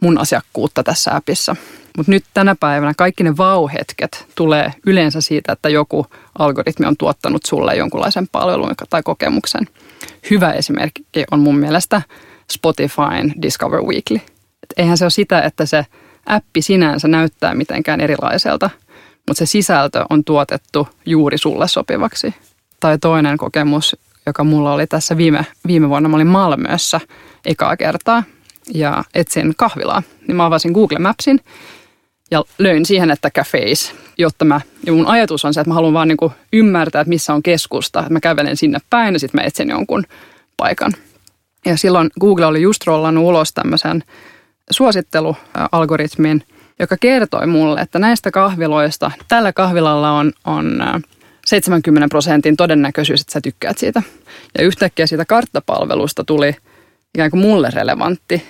[0.00, 1.57] mun asiakkuutta tässä appissa.
[1.96, 6.07] Mutta nyt tänä päivänä kaikki ne vauhetket tulee yleensä siitä, että joku
[6.38, 9.68] algoritmi on tuottanut sulle jonkunlaisen palvelun tai kokemuksen.
[10.31, 12.03] Hyvä esimerkki on mun mielestä
[12.53, 14.20] Spotifyn Discover Weekly–
[14.76, 15.87] eihän se ole sitä, että se
[16.26, 18.70] appi sinänsä näyttää mitenkään erilaiselta,
[19.28, 22.35] mutta se sisältö on tuotettu juuri sulle sopivaksi.
[22.80, 27.00] Tai toinen kokemus, joka mulla oli tässä viime, viime vuonna, mä olin Malmössä
[27.44, 28.22] ekaa kertaa
[28.74, 30.02] ja etsin kahvilaa.
[30.28, 31.40] Niin mä avasin Google Mapsin
[32.30, 35.92] ja löin siihen, että cafes, jotta mä, ja mun ajatus on se, että mä haluan
[35.92, 38.00] vaan niin kuin ymmärtää, että missä on keskusta.
[38.00, 40.04] Että mä kävelen sinne päin ja sitten mä etsin jonkun
[40.56, 40.92] paikan.
[41.64, 44.04] Ja silloin Google oli just rollannut ulos tämmöisen
[44.70, 46.44] suosittelualgoritmin,
[46.79, 50.83] joka kertoi mulle, että näistä kahviloista, tällä kahvilalla on, on
[51.46, 54.03] 70 prosentin todennäköisyys, että sä tykkäät siitä.
[54.59, 56.57] Ja yhtäkkiä siitä karttapalvelusta tuli
[57.14, 58.46] ikään kuin mulle relevantti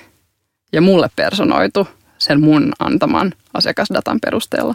[0.73, 4.75] ja mulle personoitu sen mun antaman asiakasdatan perusteella.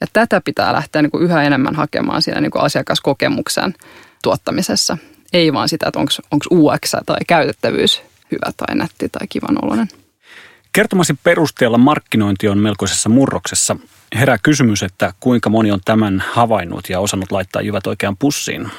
[0.00, 3.74] Ja tätä pitää lähteä niin kuin yhä enemmän hakemaan siinä niin kuin asiakaskokemuksen
[4.22, 4.98] tuottamisessa.
[5.32, 9.88] Ei vaan sitä, että onko UX tai käytettävyys hyvä tai nätti tai kivan oloinen.
[10.74, 13.76] Kertomasi perusteella markkinointi on melkoisessa murroksessa.
[14.14, 18.70] Herää kysymys, että kuinka moni on tämän havainnut ja osannut laittaa jyvät oikeaan pussiin.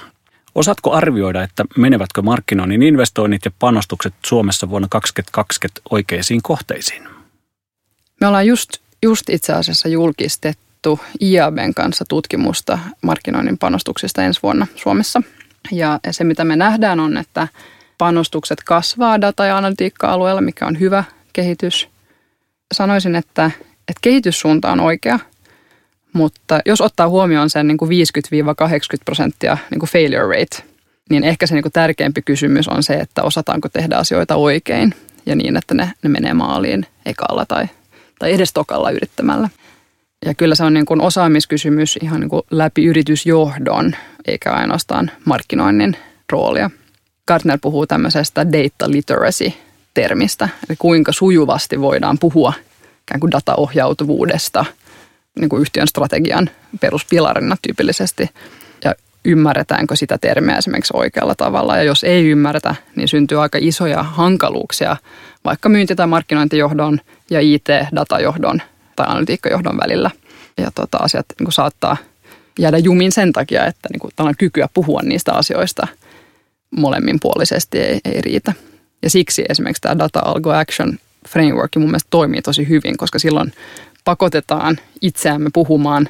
[0.55, 7.03] Osaatko arvioida, että menevätkö markkinoinnin investoinnit ja panostukset Suomessa vuonna 2020 oikeisiin kohteisiin?
[8.21, 8.69] Me ollaan just,
[9.03, 15.21] just itse asiassa julkistettu IABn kanssa tutkimusta markkinoinnin panostuksista ensi vuonna Suomessa.
[15.71, 17.47] Ja se, mitä me nähdään, on, että
[17.97, 21.03] panostukset kasvaa data- ja analytiikka-alueella, mikä on hyvä
[21.35, 21.89] kehitys.
[22.73, 23.51] Sanoisin, että,
[23.87, 25.19] että kehityssuunta on oikea,
[26.13, 27.93] mutta jos ottaa huomioon sen niin kuin 50-80
[29.05, 30.63] prosenttia niin kuin failure rate,
[31.09, 34.95] niin ehkä se niin kuin tärkeämpi kysymys on se, että osataanko tehdä asioita oikein
[35.25, 37.67] ja niin, että ne, ne menee maaliin ekalla tai,
[38.19, 39.49] tai edes tokalla yrittämällä.
[40.25, 43.95] Ja kyllä se on niin kuin osaamiskysymys ihan niin kuin läpi yritysjohdon,
[44.27, 45.97] eikä ainoastaan markkinoinnin
[46.31, 46.69] roolia.
[47.27, 48.91] Gartner puhuu tämmöisestä data
[49.95, 52.53] literacy-termistä, eli kuinka sujuvasti voidaan puhua
[53.01, 54.65] ikään kuin dataohjautuvuudesta
[55.39, 58.29] niin kuin yhtiön strategian peruspilarina tyypillisesti.
[58.83, 61.77] Ja ymmärretäänkö sitä termiä esimerkiksi oikealla tavalla.
[61.77, 64.97] Ja jos ei ymmärretä, niin syntyy aika isoja hankaluuksia
[65.45, 68.61] vaikka myynti- tai markkinointijohdon ja IT-datajohdon
[68.95, 70.11] tai analytiikkajohdon välillä.
[70.57, 71.97] Ja tota, asiat niin kuin saattaa
[72.59, 75.87] jäädä jumiin sen takia, että niin kuin, kykyä puhua niistä asioista–
[76.71, 78.53] molemminpuolisesti ei, ei riitä.
[79.05, 80.97] Ja siksi esimerkiksi tämä Data Algo Action
[81.29, 83.53] Framework mun mielestä toimii tosi hyvin, koska silloin
[84.03, 86.09] pakotetaan itseämme puhumaan,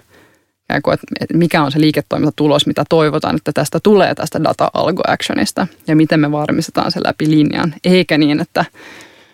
[1.20, 5.96] että mikä on se liiketoimintatulos, mitä toivotaan, että tästä tulee tästä Data Algo Actionista ja
[5.96, 8.66] miten me varmistetaan se läpi linjan, eikä niin, että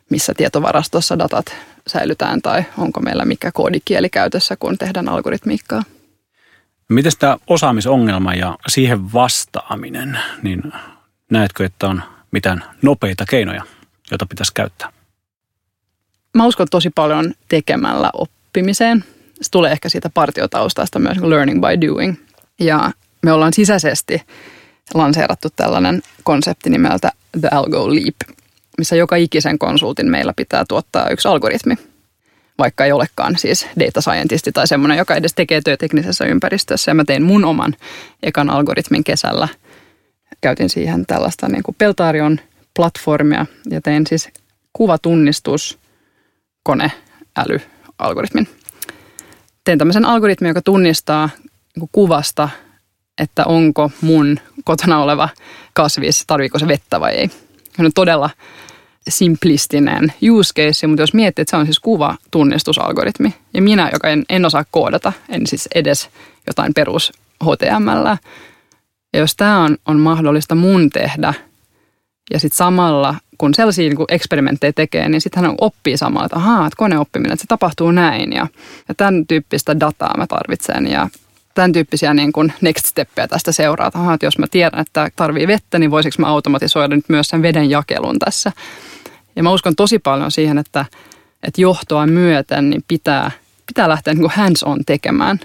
[0.09, 1.55] missä tietovarastossa datat
[1.87, 5.83] säilytään tai onko meillä mikä koodikieli käytössä, kun tehdään algoritmiikkaa.
[6.89, 10.61] Miten tämä osaamisongelma ja siihen vastaaminen, niin
[11.29, 13.63] näetkö, että on mitään nopeita keinoja,
[14.11, 14.93] joita pitäisi käyttää?
[16.33, 19.03] Mä uskon tosi paljon tekemällä oppimiseen.
[19.41, 22.15] Se tulee ehkä siitä partiotaustasta myös learning by doing.
[22.59, 22.91] Ja
[23.23, 24.21] me ollaan sisäisesti
[24.93, 28.15] lanseerattu tällainen konsepti nimeltä The Algo Leap,
[28.77, 31.75] missä joka ikisen konsultin meillä pitää tuottaa yksi algoritmi,
[32.57, 36.91] vaikka ei olekaan siis data scientisti tai semmoinen, joka edes tekee työteknisessä ympäristössä.
[36.91, 37.75] Ja mä tein mun oman
[38.23, 39.47] ekan algoritmin kesällä–
[40.41, 42.39] käytin siihen tällaista niin kuin Peltarion
[42.75, 44.29] platformia ja tein siis
[44.73, 45.79] kuvatunnistus
[46.63, 48.47] koneälyalgoritmin.
[49.63, 51.29] Tein tämmöisen algoritmin, joka tunnistaa
[51.75, 52.49] niin kuvasta,
[53.17, 55.29] että onko mun kotona oleva
[55.73, 57.27] kasvis, tarviiko se vettä vai ei.
[57.75, 58.29] Se on todella
[59.09, 64.23] simplistinen use case, mutta jos miettii, että se on siis kuvatunnistusalgoritmi, ja minä, joka en,
[64.29, 66.09] en osaa koodata, en siis edes
[66.47, 68.15] jotain perus HTML,
[69.13, 71.33] ja jos tämä on, on mahdollista mun tehdä,
[72.33, 76.67] ja sitten samalla, kun sellaisia niin eksperimenttejä tekee, niin sitten hän oppii samalla, että ahaa,
[76.67, 78.47] että koneoppiminen, että se tapahtuu näin, ja,
[78.87, 81.09] ja tämän tyyppistä dataa mä tarvitsen, ja
[81.55, 85.09] tämän tyyppisiä niin kuin next steppejä tästä seuraa, että, ahaa, että jos mä tiedän, että
[85.15, 88.51] tarvii vettä, niin voisiko mä automatisoida nyt myös sen veden jakelun tässä.
[89.35, 90.85] Ja mä uskon tosi paljon siihen, että,
[91.43, 93.31] että johtoa myöten niin pitää,
[93.67, 95.39] pitää lähteä niin hands on tekemään.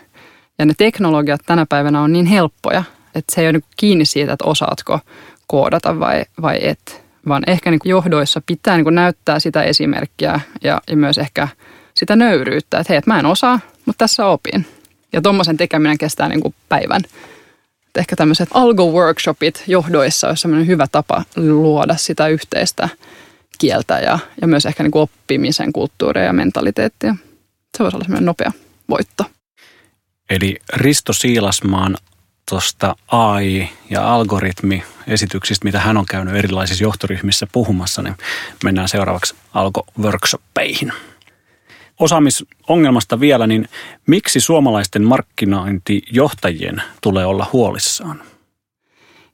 [0.59, 2.85] Ja ne teknologiat tänä päivänä on niin helppoja,
[3.17, 5.01] että se ei ole niin kiinni siitä, että osaatko
[5.47, 10.97] koodata vai, vai et, vaan ehkä niin johdoissa pitää niin näyttää sitä esimerkkiä ja, ja
[10.97, 11.49] myös ehkä
[11.95, 14.67] sitä nöyryyttä, että hei, että mä en osaa, mutta tässä opin.
[15.13, 17.01] Ja tuommoisen tekeminen kestää niin päivän.
[17.87, 22.89] Et ehkä tämmöiset algo-workshopit johdoissa olisi sellainen hyvä tapa luoda sitä yhteistä
[23.59, 27.17] kieltä ja, ja myös ehkä niin kuin oppimisen kulttuuria ja mentaliteettia.
[27.77, 28.53] Se voisi olla semmoinen nopea
[28.89, 29.25] voitto.
[30.31, 31.97] Eli Risto Siilasmaan
[32.51, 38.15] tuosta AI- ja algoritmiesityksistä, mitä hän on käynyt erilaisissa johtoryhmissä puhumassa, niin
[38.65, 40.93] mennään seuraavaksi algo-workshoppeihin.
[41.99, 43.69] Osaamisongelmasta vielä, niin
[44.07, 48.23] miksi suomalaisten markkinointijohtajien tulee olla huolissaan?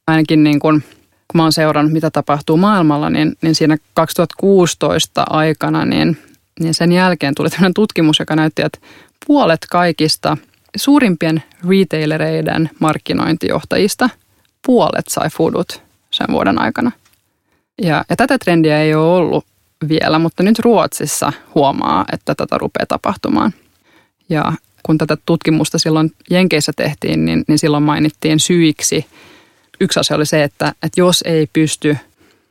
[0.07, 5.85] Ainakin niin kun, kun mä oon seurannut, mitä tapahtuu maailmalla, niin, niin siinä 2016 aikana,
[5.85, 6.19] niin,
[6.61, 8.79] niin sen jälkeen tuli tämmöinen tutkimus, joka näytti, että
[9.27, 10.37] puolet kaikista–
[10.77, 14.11] suurimpien retailereiden markkinointijohtajista
[14.67, 16.93] puolet sai foodut sen vuoden aikana.
[17.83, 19.47] Ja, ja tätä trendiä ei ole ollut
[19.89, 23.53] vielä, mutta nyt Ruotsissa huomaa, että tätä rupeaa tapahtumaan.
[24.29, 29.07] Ja kun tätä tutkimusta silloin Jenkeissä tehtiin, niin, niin silloin mainittiin syiksi.
[29.81, 31.97] Yksi asia oli se, että, että jos ei pysty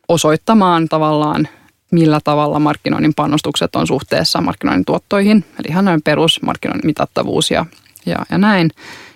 [0.08, 1.47] osoittamaan tavallaan
[1.91, 5.45] millä tavalla markkinoinnin panostukset on suhteessa markkinoinnin tuottoihin.
[5.60, 7.65] Eli ihan noin perusmarkkinoinnin mitattavuus ja,
[8.06, 8.72] ja, ja näin.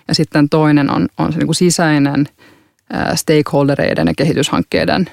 [0.08, 2.28] Ja sitten toinen on, on se niin kuin sisäinen
[3.14, 5.10] stakeholdereiden ja kehityshankkeiden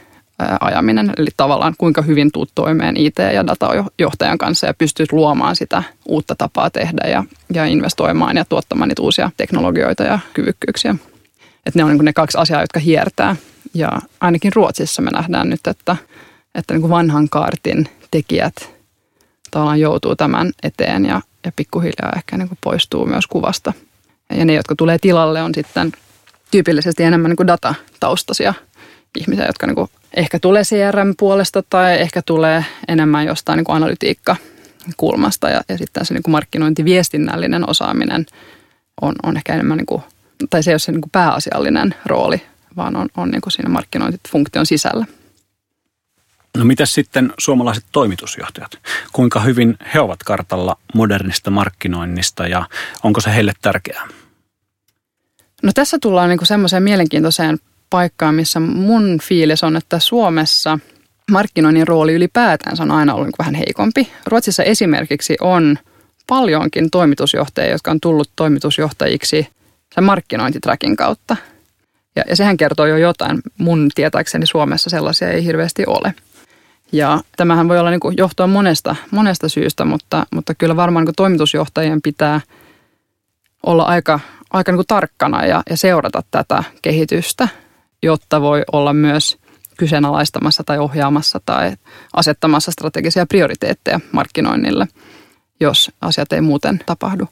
[0.59, 1.13] ajaminen.
[1.17, 6.35] Eli tavallaan kuinka hyvin tuut toimeen IT- ja datajohtajan kanssa ja pystyt luomaan sitä uutta
[6.35, 10.95] tapaa tehdä ja, ja investoimaan ja tuottamaan niitä uusia teknologioita ja kyvykkyyksiä.
[11.65, 13.35] Että ne on niin ne kaksi asiaa, jotka hiertää.
[13.73, 15.95] Ja ainakin Ruotsissa me nähdään nyt, että,
[16.55, 18.73] että niin kuin vanhan kaartin tekijät
[19.51, 23.73] tavallaan joutuu tämän eteen ja, ja pikkuhiljaa ehkä niin kuin poistuu myös kuvasta.
[24.37, 25.91] Ja ne, jotka tulee tilalle, on sitten
[26.51, 28.53] tyypillisesti enemmän niin kuin datataustaisia
[29.19, 34.35] ihmisiä, jotka niin kuin ehkä tulee CRM-puolesta tai ehkä tulee enemmän jostain niin kuin analytiikka
[34.97, 38.25] kulmasta ja, ja sitten se niin kuin markkinointiviestinnällinen osaaminen
[39.01, 40.01] on, on ehkä enemmän, niin kuin,
[40.49, 42.41] tai se ei ole se niin kuin pääasiallinen rooli,
[42.75, 45.05] vaan on, on niin kuin siinä markkinointifunktion sisällä.
[46.57, 48.79] No mitä sitten suomalaiset toimitusjohtajat?
[49.13, 52.65] Kuinka hyvin he ovat kartalla modernista markkinoinnista ja
[53.03, 54.07] onko se heille tärkeää?
[55.63, 60.79] No tässä tullaan niin semmoiseen mielenkiintoiseen paikkaan, missä mun fiilis on, että Suomessa
[61.31, 64.11] markkinoinnin rooli ylipäätänsä on aina ollut niin vähän heikompi.
[64.25, 65.77] Ruotsissa esimerkiksi on
[66.27, 69.47] paljonkin toimitusjohtajia, jotka on tullut toimitusjohtajiksi
[69.95, 71.37] sen markkinointitrackin kautta.
[72.15, 73.41] Ja, ja sehän kertoo jo jotain.
[73.57, 76.13] Mun tietääkseni Suomessa sellaisia ei hirveästi ole.
[76.93, 81.15] Ja tämähän voi olla niin kuin johtua monesta, monesta syystä, mutta, mutta kyllä varmaan niin
[81.15, 82.41] toimitusjohtajien pitää
[83.65, 84.19] olla aika,
[84.51, 87.47] aika niin tarkkana ja, ja seurata tätä kehitystä,
[88.03, 89.37] jotta voi olla myös
[89.77, 91.71] kyseenalaistamassa tai ohjaamassa tai
[92.13, 94.87] asettamassa strategisia prioriteetteja markkinoinnille,
[95.59, 97.27] jos asiat ei muuten tapahdu.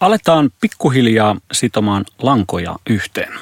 [0.00, 3.32] Aletaan pikkuhiljaa sitomaan lankoja yhteen.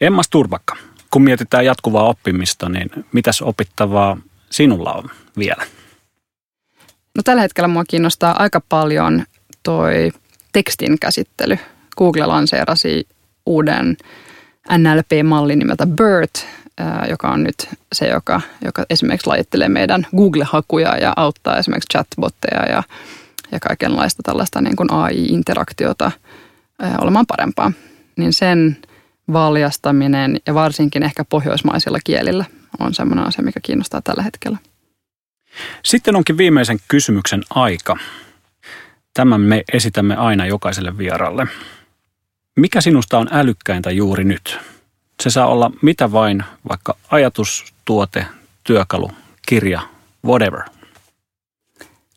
[0.00, 0.76] Emma Turbakka,
[1.10, 4.16] kun mietitään jatkuvaa oppimista, niin mitäs opittavaa
[4.56, 5.66] sinulla on vielä?
[7.14, 9.24] No tällä hetkellä mua kiinnostaa aika paljon
[9.62, 10.12] toi
[10.52, 11.58] tekstin käsittely.
[11.98, 13.08] Google lanseerasi
[13.46, 13.96] uuden
[14.78, 16.46] NLP-malli nimeltä BERT,
[17.10, 22.82] joka on nyt se, joka, joka esimerkiksi lajittelee meidän Google-hakuja ja auttaa esimerkiksi chatbotteja ja,
[23.52, 26.10] ja kaikenlaista tällaista niin kuin AI-interaktiota
[26.98, 27.72] olemaan parempaa.
[28.16, 28.76] Niin sen
[29.32, 32.44] valjastaminen ja varsinkin ehkä pohjoismaisilla kielillä
[32.78, 34.58] on sellainen asia, mikä kiinnostaa tällä hetkellä.
[35.84, 37.96] Sitten onkin viimeisen kysymyksen aika.
[39.14, 41.46] Tämän me esitämme aina jokaiselle vieralle.
[42.56, 44.58] Mikä sinusta on älykkäintä juuri nyt?
[45.22, 48.26] Se saa olla mitä vain, vaikka ajatus, tuote,
[48.64, 49.10] työkalu,
[49.48, 49.80] kirja,
[50.24, 50.60] whatever.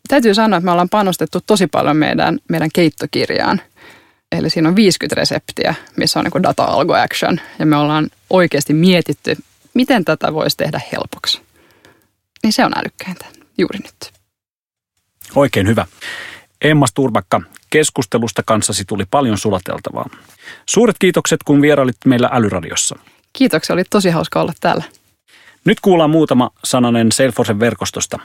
[0.08, 3.60] Täytyy sanoa, että me ollaan panostettu tosi paljon meidän, meidän keittokirjaan.
[4.32, 7.40] Eli siinä on 50 reseptiä, missä on niin data algo action.
[7.58, 9.36] Ja me ollaan oikeasti mietitty,
[9.74, 11.42] miten tätä voisi tehdä helpoksi.
[12.42, 13.26] Niin se on älykkäintä
[13.58, 14.12] juuri nyt.
[15.34, 15.86] Oikein hyvä.
[16.62, 20.10] Emma Sturbakka, keskustelusta kanssasi tuli paljon sulateltavaa.
[20.66, 22.98] Suuret kiitokset, kun vierailit meillä Älyradiossa.
[23.32, 24.84] Kiitoksia, oli tosi hauska olla täällä.
[25.64, 28.18] Nyt kuullaan muutama sananen Salesforcen verkostosta.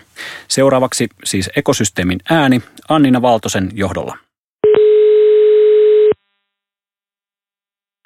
[0.48, 4.18] Seuraavaksi siis ekosysteemin ääni Annina Valtosen johdolla.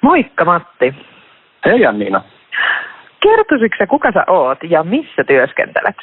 [0.02, 0.94] Moikka Matti.
[1.64, 2.24] Hei Anniina.
[3.20, 5.96] Kertoisitko kuka sä oot ja missä työskentelet?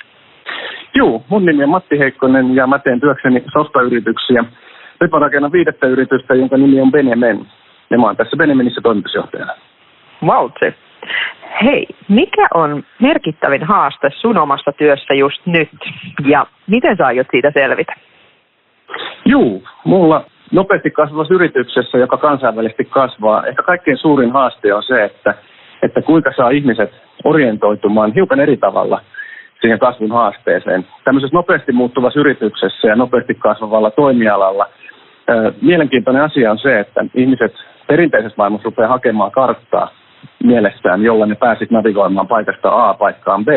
[0.95, 4.43] Joo, mun nimi on Matti Heikkonen ja mä teen työkseni softayrityksiä.
[5.01, 7.45] Nyt mä rakennan viidettä yritystä, jonka nimi on Benemen.
[7.89, 9.53] Ja mä oon tässä Benemenissä toimitusjohtajana.
[10.25, 10.75] Vautsi.
[11.63, 15.69] Hei, mikä on merkittävin haaste sun omassa työssä just nyt
[16.25, 17.93] ja miten sä aiot siitä selvitä?
[19.25, 25.34] Juu, mulla nopeasti kasvavassa yrityksessä, joka kansainvälisesti kasvaa, ehkä kaikkein suurin haaste on se, että,
[25.82, 29.01] että kuinka saa ihmiset orientoitumaan hiukan eri tavalla–
[29.62, 30.86] siihen kasvun haasteeseen.
[31.03, 34.69] Tämmöisessä nopeasti muuttuvassa yrityksessä ja nopeasti kasvavalla toimialalla
[35.62, 37.53] mielenkiintoinen asia on se, että ihmiset
[37.88, 39.91] perinteisessä maailmassa rupeaa hakemaan karttaa
[40.43, 43.47] mielessään, jolla ne pääsit navigoimaan paikasta A paikkaan B.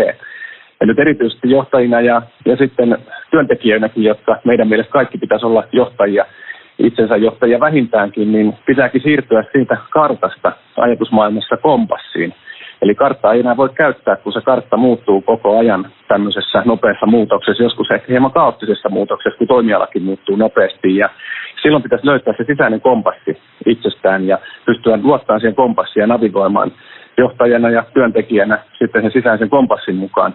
[0.81, 2.99] Ja nyt erityisesti johtajina ja, ja sitten
[3.31, 6.25] työntekijöinäkin, jotka meidän mielestä kaikki pitäisi olla johtajia,
[6.79, 12.35] itsensä johtajia vähintäänkin, niin pitääkin siirtyä siitä kartasta ajatusmaailmassa kompassiin–
[12.83, 17.63] Eli karttaa ei enää voi käyttää, kun se kartta muuttuu koko ajan tämmöisessä nopeassa muutoksessa,
[17.63, 20.97] joskus ehkä hieman kaoottisessa muutoksessa, kun toimialakin muuttuu nopeasti.
[20.97, 21.09] Ja
[21.63, 26.73] silloin pitäisi löytää se sisäinen kompassi itsestään ja pystyä luottamaan siihen kompassiin ja navigoimaan
[27.19, 30.35] johtajana ja työntekijänä sitten sen sisäisen kompassin mukaan.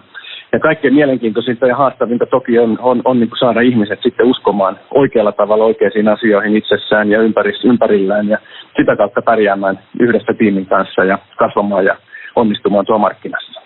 [0.52, 5.32] Ja kaikkein mielenkiintoisinta ja haastavinta toki on, on, on niin saada ihmiset sitten uskomaan oikealla
[5.32, 7.18] tavalla oikeisiin asioihin itsessään ja
[7.64, 8.38] ympärillään ja
[8.76, 11.96] sitä kautta pärjäämään yhdessä tiimin kanssa ja kasvamaan ja
[12.36, 13.60] onnistumaan tuo markkinassa.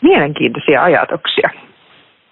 [0.00, 1.50] Mielenkiintoisia ajatuksia.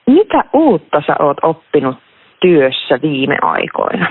[0.06, 1.96] Mitä uutta sä oot oppinut
[2.40, 4.06] työssä viime aikoina?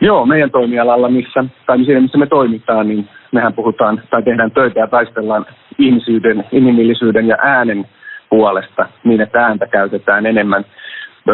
[0.00, 4.80] Joo, meidän toimialalla, missä, tai siinä missä me toimitaan, niin mehän puhutaan tai tehdään töitä
[4.80, 5.46] ja taistellaan
[5.78, 7.86] ihmisyyden, inhimillisyyden ja äänen
[8.30, 10.64] puolesta niin, että ääntä käytetään enemmän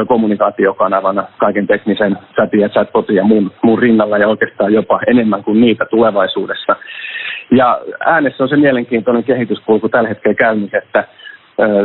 [0.08, 5.60] kommunikaatiokanavana kaiken teknisen chatin ja chatbotin ja muun, muun rinnalla ja oikeastaan jopa enemmän kuin
[5.60, 6.76] niitä tulevaisuudessa.
[7.50, 11.04] Ja äänessä on se mielenkiintoinen kehityskulku tällä hetkellä käynnissä, että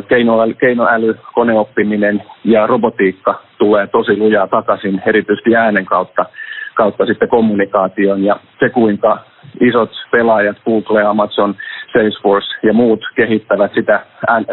[0.07, 6.25] keinoäly, keinoäly, koneoppiminen ja robotiikka tulee tosi lujaa takaisin, erityisesti äänen kautta,
[6.73, 8.23] kautta sitten kommunikaation.
[8.23, 9.19] Ja se kuinka
[9.61, 11.55] isot pelaajat, Google, Amazon,
[11.93, 14.05] Salesforce ja muut kehittävät sitä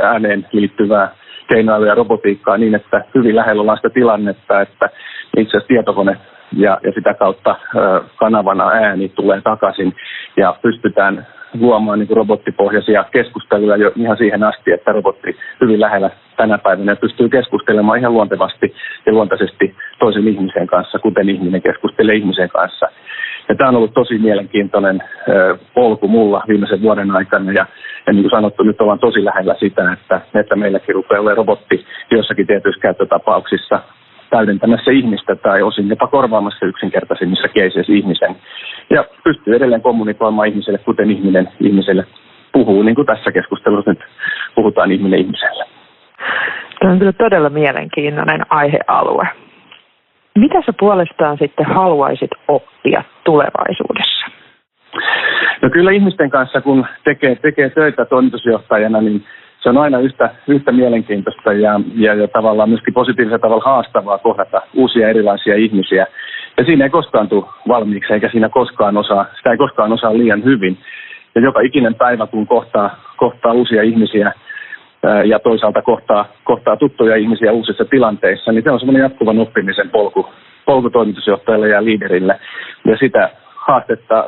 [0.02, 1.08] ääneen liittyvää
[1.48, 4.90] keinoälyä ja robotiikkaa niin, että hyvin lähellä ollaan sitä tilannetta, että
[5.36, 6.16] itse asiassa tietokone
[6.52, 7.56] ja, ja sitä kautta
[8.16, 9.94] kanavana ääni tulee takaisin
[10.36, 11.26] ja pystytään
[11.60, 17.28] luomaan niin robottipohjaisia keskusteluja jo ihan siihen asti, että robotti hyvin lähellä tänä päivänä pystyy
[17.28, 18.74] keskustelemaan ihan luontevasti
[19.06, 22.86] ja luontaisesti toisen ihmisen kanssa, kuten ihminen keskustelee ihmisen kanssa.
[23.48, 25.02] Ja tämä on ollut tosi mielenkiintoinen
[25.74, 27.66] polku mulla viimeisen vuoden aikana ja,
[28.06, 31.86] ja niin kuin sanottu, nyt ollaan tosi lähellä sitä, että, että meilläkin rupeaa olemaan robotti
[32.10, 33.80] jossakin tietyissä käyttötapauksissa
[34.30, 38.36] täydentämässä ihmistä tai osin jopa korvaamassa yksinkertaisimmissa keiseissä ihmisen.
[38.90, 42.04] Ja pystyy edelleen kommunikoimaan ihmiselle, kuten ihminen ihmiselle
[42.52, 44.00] puhuu, niin kuin tässä keskustelussa nyt
[44.54, 45.64] puhutaan ihminen ihmiselle.
[46.80, 49.28] Tämä on kyllä todella mielenkiintoinen aihealue.
[50.38, 54.26] Mitä sä puolestaan sitten haluaisit oppia tulevaisuudessa?
[55.62, 59.24] No kyllä ihmisten kanssa, kun tekee, tekee töitä toimitusjohtajana, niin
[59.60, 64.62] se on aina yhtä, yhtä mielenkiintoista ja, ja, ja tavallaan myöskin positiivisella tavalla haastavaa kohdata
[64.74, 66.06] uusia erilaisia ihmisiä.
[66.58, 70.44] Ja siinä ei koskaan tule valmiiksi, eikä siinä koskaan osaa, sitä ei koskaan osaa liian
[70.44, 70.78] hyvin.
[71.34, 74.32] Ja joka ikinen päivä, kun kohtaa, kohtaa uusia ihmisiä
[75.24, 80.28] ja toisaalta kohtaa, kohtaa tuttuja ihmisiä uusissa tilanteissa, niin se on semmoinen jatkuvan oppimisen polku,
[80.66, 82.40] polku toimitusjohtajalle ja liiderille.
[82.84, 83.30] Ja sitä
[83.70, 84.24] haastetta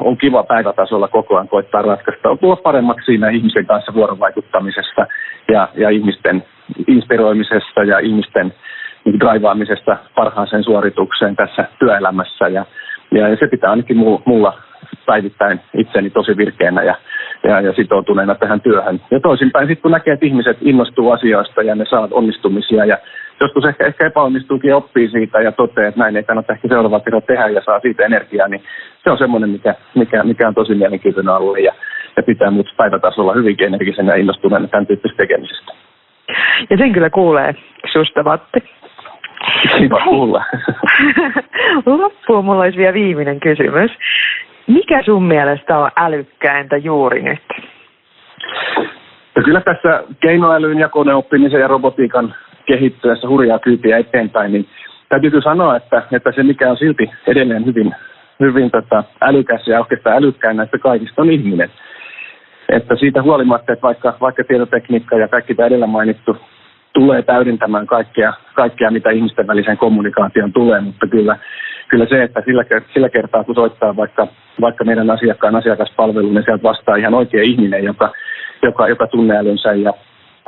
[0.00, 2.36] on kiva päivätasolla koko ajan koittaa ratkaista.
[2.40, 5.06] Tulla paremmaksi siinä ihmisen kanssa vuorovaikuttamisessa
[5.52, 6.44] ja, ja ihmisten
[6.86, 8.54] inspiroimisessa ja ihmisten
[9.20, 12.48] draivaamisesta parhaaseen suoritukseen tässä työelämässä.
[12.48, 12.64] Ja,
[13.10, 14.58] ja, ja se pitää ainakin mulla
[15.06, 16.94] päivittäin itseni tosi virkeänä ja,
[17.42, 19.00] ja, ja sitoutuneena tähän työhön.
[19.10, 22.98] Ja toisinpäin sitten kun näkee, että ihmiset innostuu asioista ja ne saavat onnistumisia ja
[23.42, 27.00] joskus ehkä, ehkä epäonnistuukin ja oppii siitä ja toteaa, että näin ei kannata ehkä seuraava
[27.00, 28.62] kerran tehdä ja saa siitä energiaa, niin
[29.04, 31.72] se on semmoinen, mikä, mikä, mikä on tosi mielenkiintoinen alue ja,
[32.16, 35.72] ja pitää muut päivätasolla hyvinkin energisenä ja innostuneena tämän tyyppisestä tekemisestä.
[36.70, 37.54] Ja sen kyllä kuulee
[37.92, 38.58] susta, Matti.
[39.78, 40.44] Kiva kuulla.
[41.86, 43.90] Loppuun mulla olisi vielä viimeinen kysymys.
[44.66, 47.42] Mikä sun mielestä on älykkäintä juuri nyt?
[49.36, 52.34] No kyllä tässä keinoälyn ja koneoppimisen ja robotiikan
[52.72, 54.66] kehittyessä hurjaa kyytiä eteenpäin, niin
[55.08, 57.94] täytyy kyllä sanoa, että, että se mikä on silti edelleen hyvin,
[58.40, 61.70] hyvin tota, älykäs ja oikeastaan älykkäin näistä kaikista on ihminen.
[62.68, 66.36] Että siitä huolimatta, että vaikka, vaikka tietotekniikka ja kaikki tämä edellä mainittu
[66.92, 71.36] tulee täydentämään kaikkea, kaikkea, mitä ihmisten välisen kommunikaation tulee, mutta kyllä,
[71.88, 72.64] kyllä se, että sillä,
[72.94, 74.26] sillä kertaa kun soittaa vaikka,
[74.60, 78.12] vaikka meidän asiakkaan asiakaspalveluun, niin sieltä vastaa ihan oikea ihminen, joka,
[78.62, 79.92] joka, joka tunneälynsä ja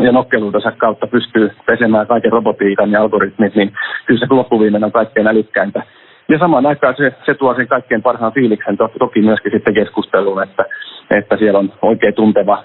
[0.00, 3.72] ja nokkeluutensa kautta pystyy pesemään kaiken robotiikan ja algoritmit, niin
[4.06, 5.82] kyllä se loppuviimeinen on kaikkein älykkäintä.
[6.28, 10.42] Ja samaan aikaan se, se tuo sen kaikkein parhaan fiiliksen to, toki myöskin sitten keskusteluun,
[10.42, 10.64] että,
[11.10, 12.64] että siellä on oikein tunteva,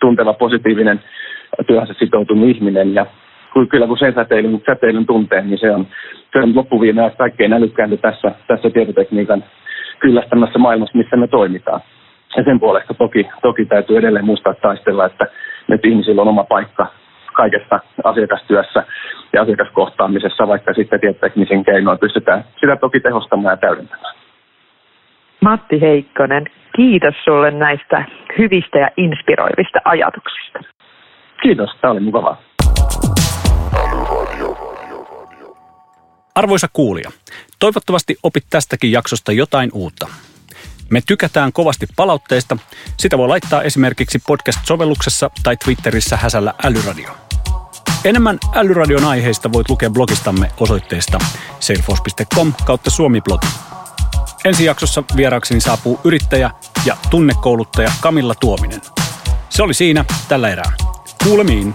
[0.00, 1.00] tunteva positiivinen
[1.66, 3.06] työhönsä sitoutunut ihminen ja
[3.70, 5.86] kyllä kun sen säteilyn, säteilyn tuntee, niin se on,
[6.32, 9.44] se on loppuviimein kaikkein älykkäintä tässä, tässä tietotekniikan
[9.98, 11.80] kyllästämässä maailmassa, missä me toimitaan.
[12.36, 15.26] Ja sen puolesta toki, toki täytyy edelleen muistaa taistella, että,
[15.74, 16.86] että ihmisillä on oma paikka
[17.32, 18.84] kaikessa asiakastyössä
[19.32, 24.14] ja asiakaskohtaamisessa, vaikka sitten tietoteknisen keinoin pystytään sitä toki tehostamaan ja täydentämään.
[25.40, 26.44] Matti Heikkonen,
[26.76, 28.04] kiitos sulle näistä
[28.38, 30.58] hyvistä ja inspiroivista ajatuksista.
[31.42, 32.42] Kiitos, tämä oli mukavaa.
[36.34, 37.10] Arvoisa kuulija,
[37.58, 40.06] toivottavasti opit tästäkin jaksosta jotain uutta.
[40.90, 42.56] Me tykätään kovasti palautteista.
[42.96, 47.10] Sitä voi laittaa esimerkiksi podcast-sovelluksessa tai Twitterissä häsällä älyradio.
[48.04, 51.18] Enemmän älyradion aiheista voit lukea blogistamme osoitteesta
[51.60, 53.46] salesforce.com kautta suomiblogi.
[54.44, 56.50] Ensi jaksossa vieraakseni saapuu yrittäjä
[56.84, 58.80] ja tunnekouluttaja Kamilla Tuominen.
[59.50, 60.72] Se oli siinä tällä erää.
[61.24, 61.72] Kuulemiin.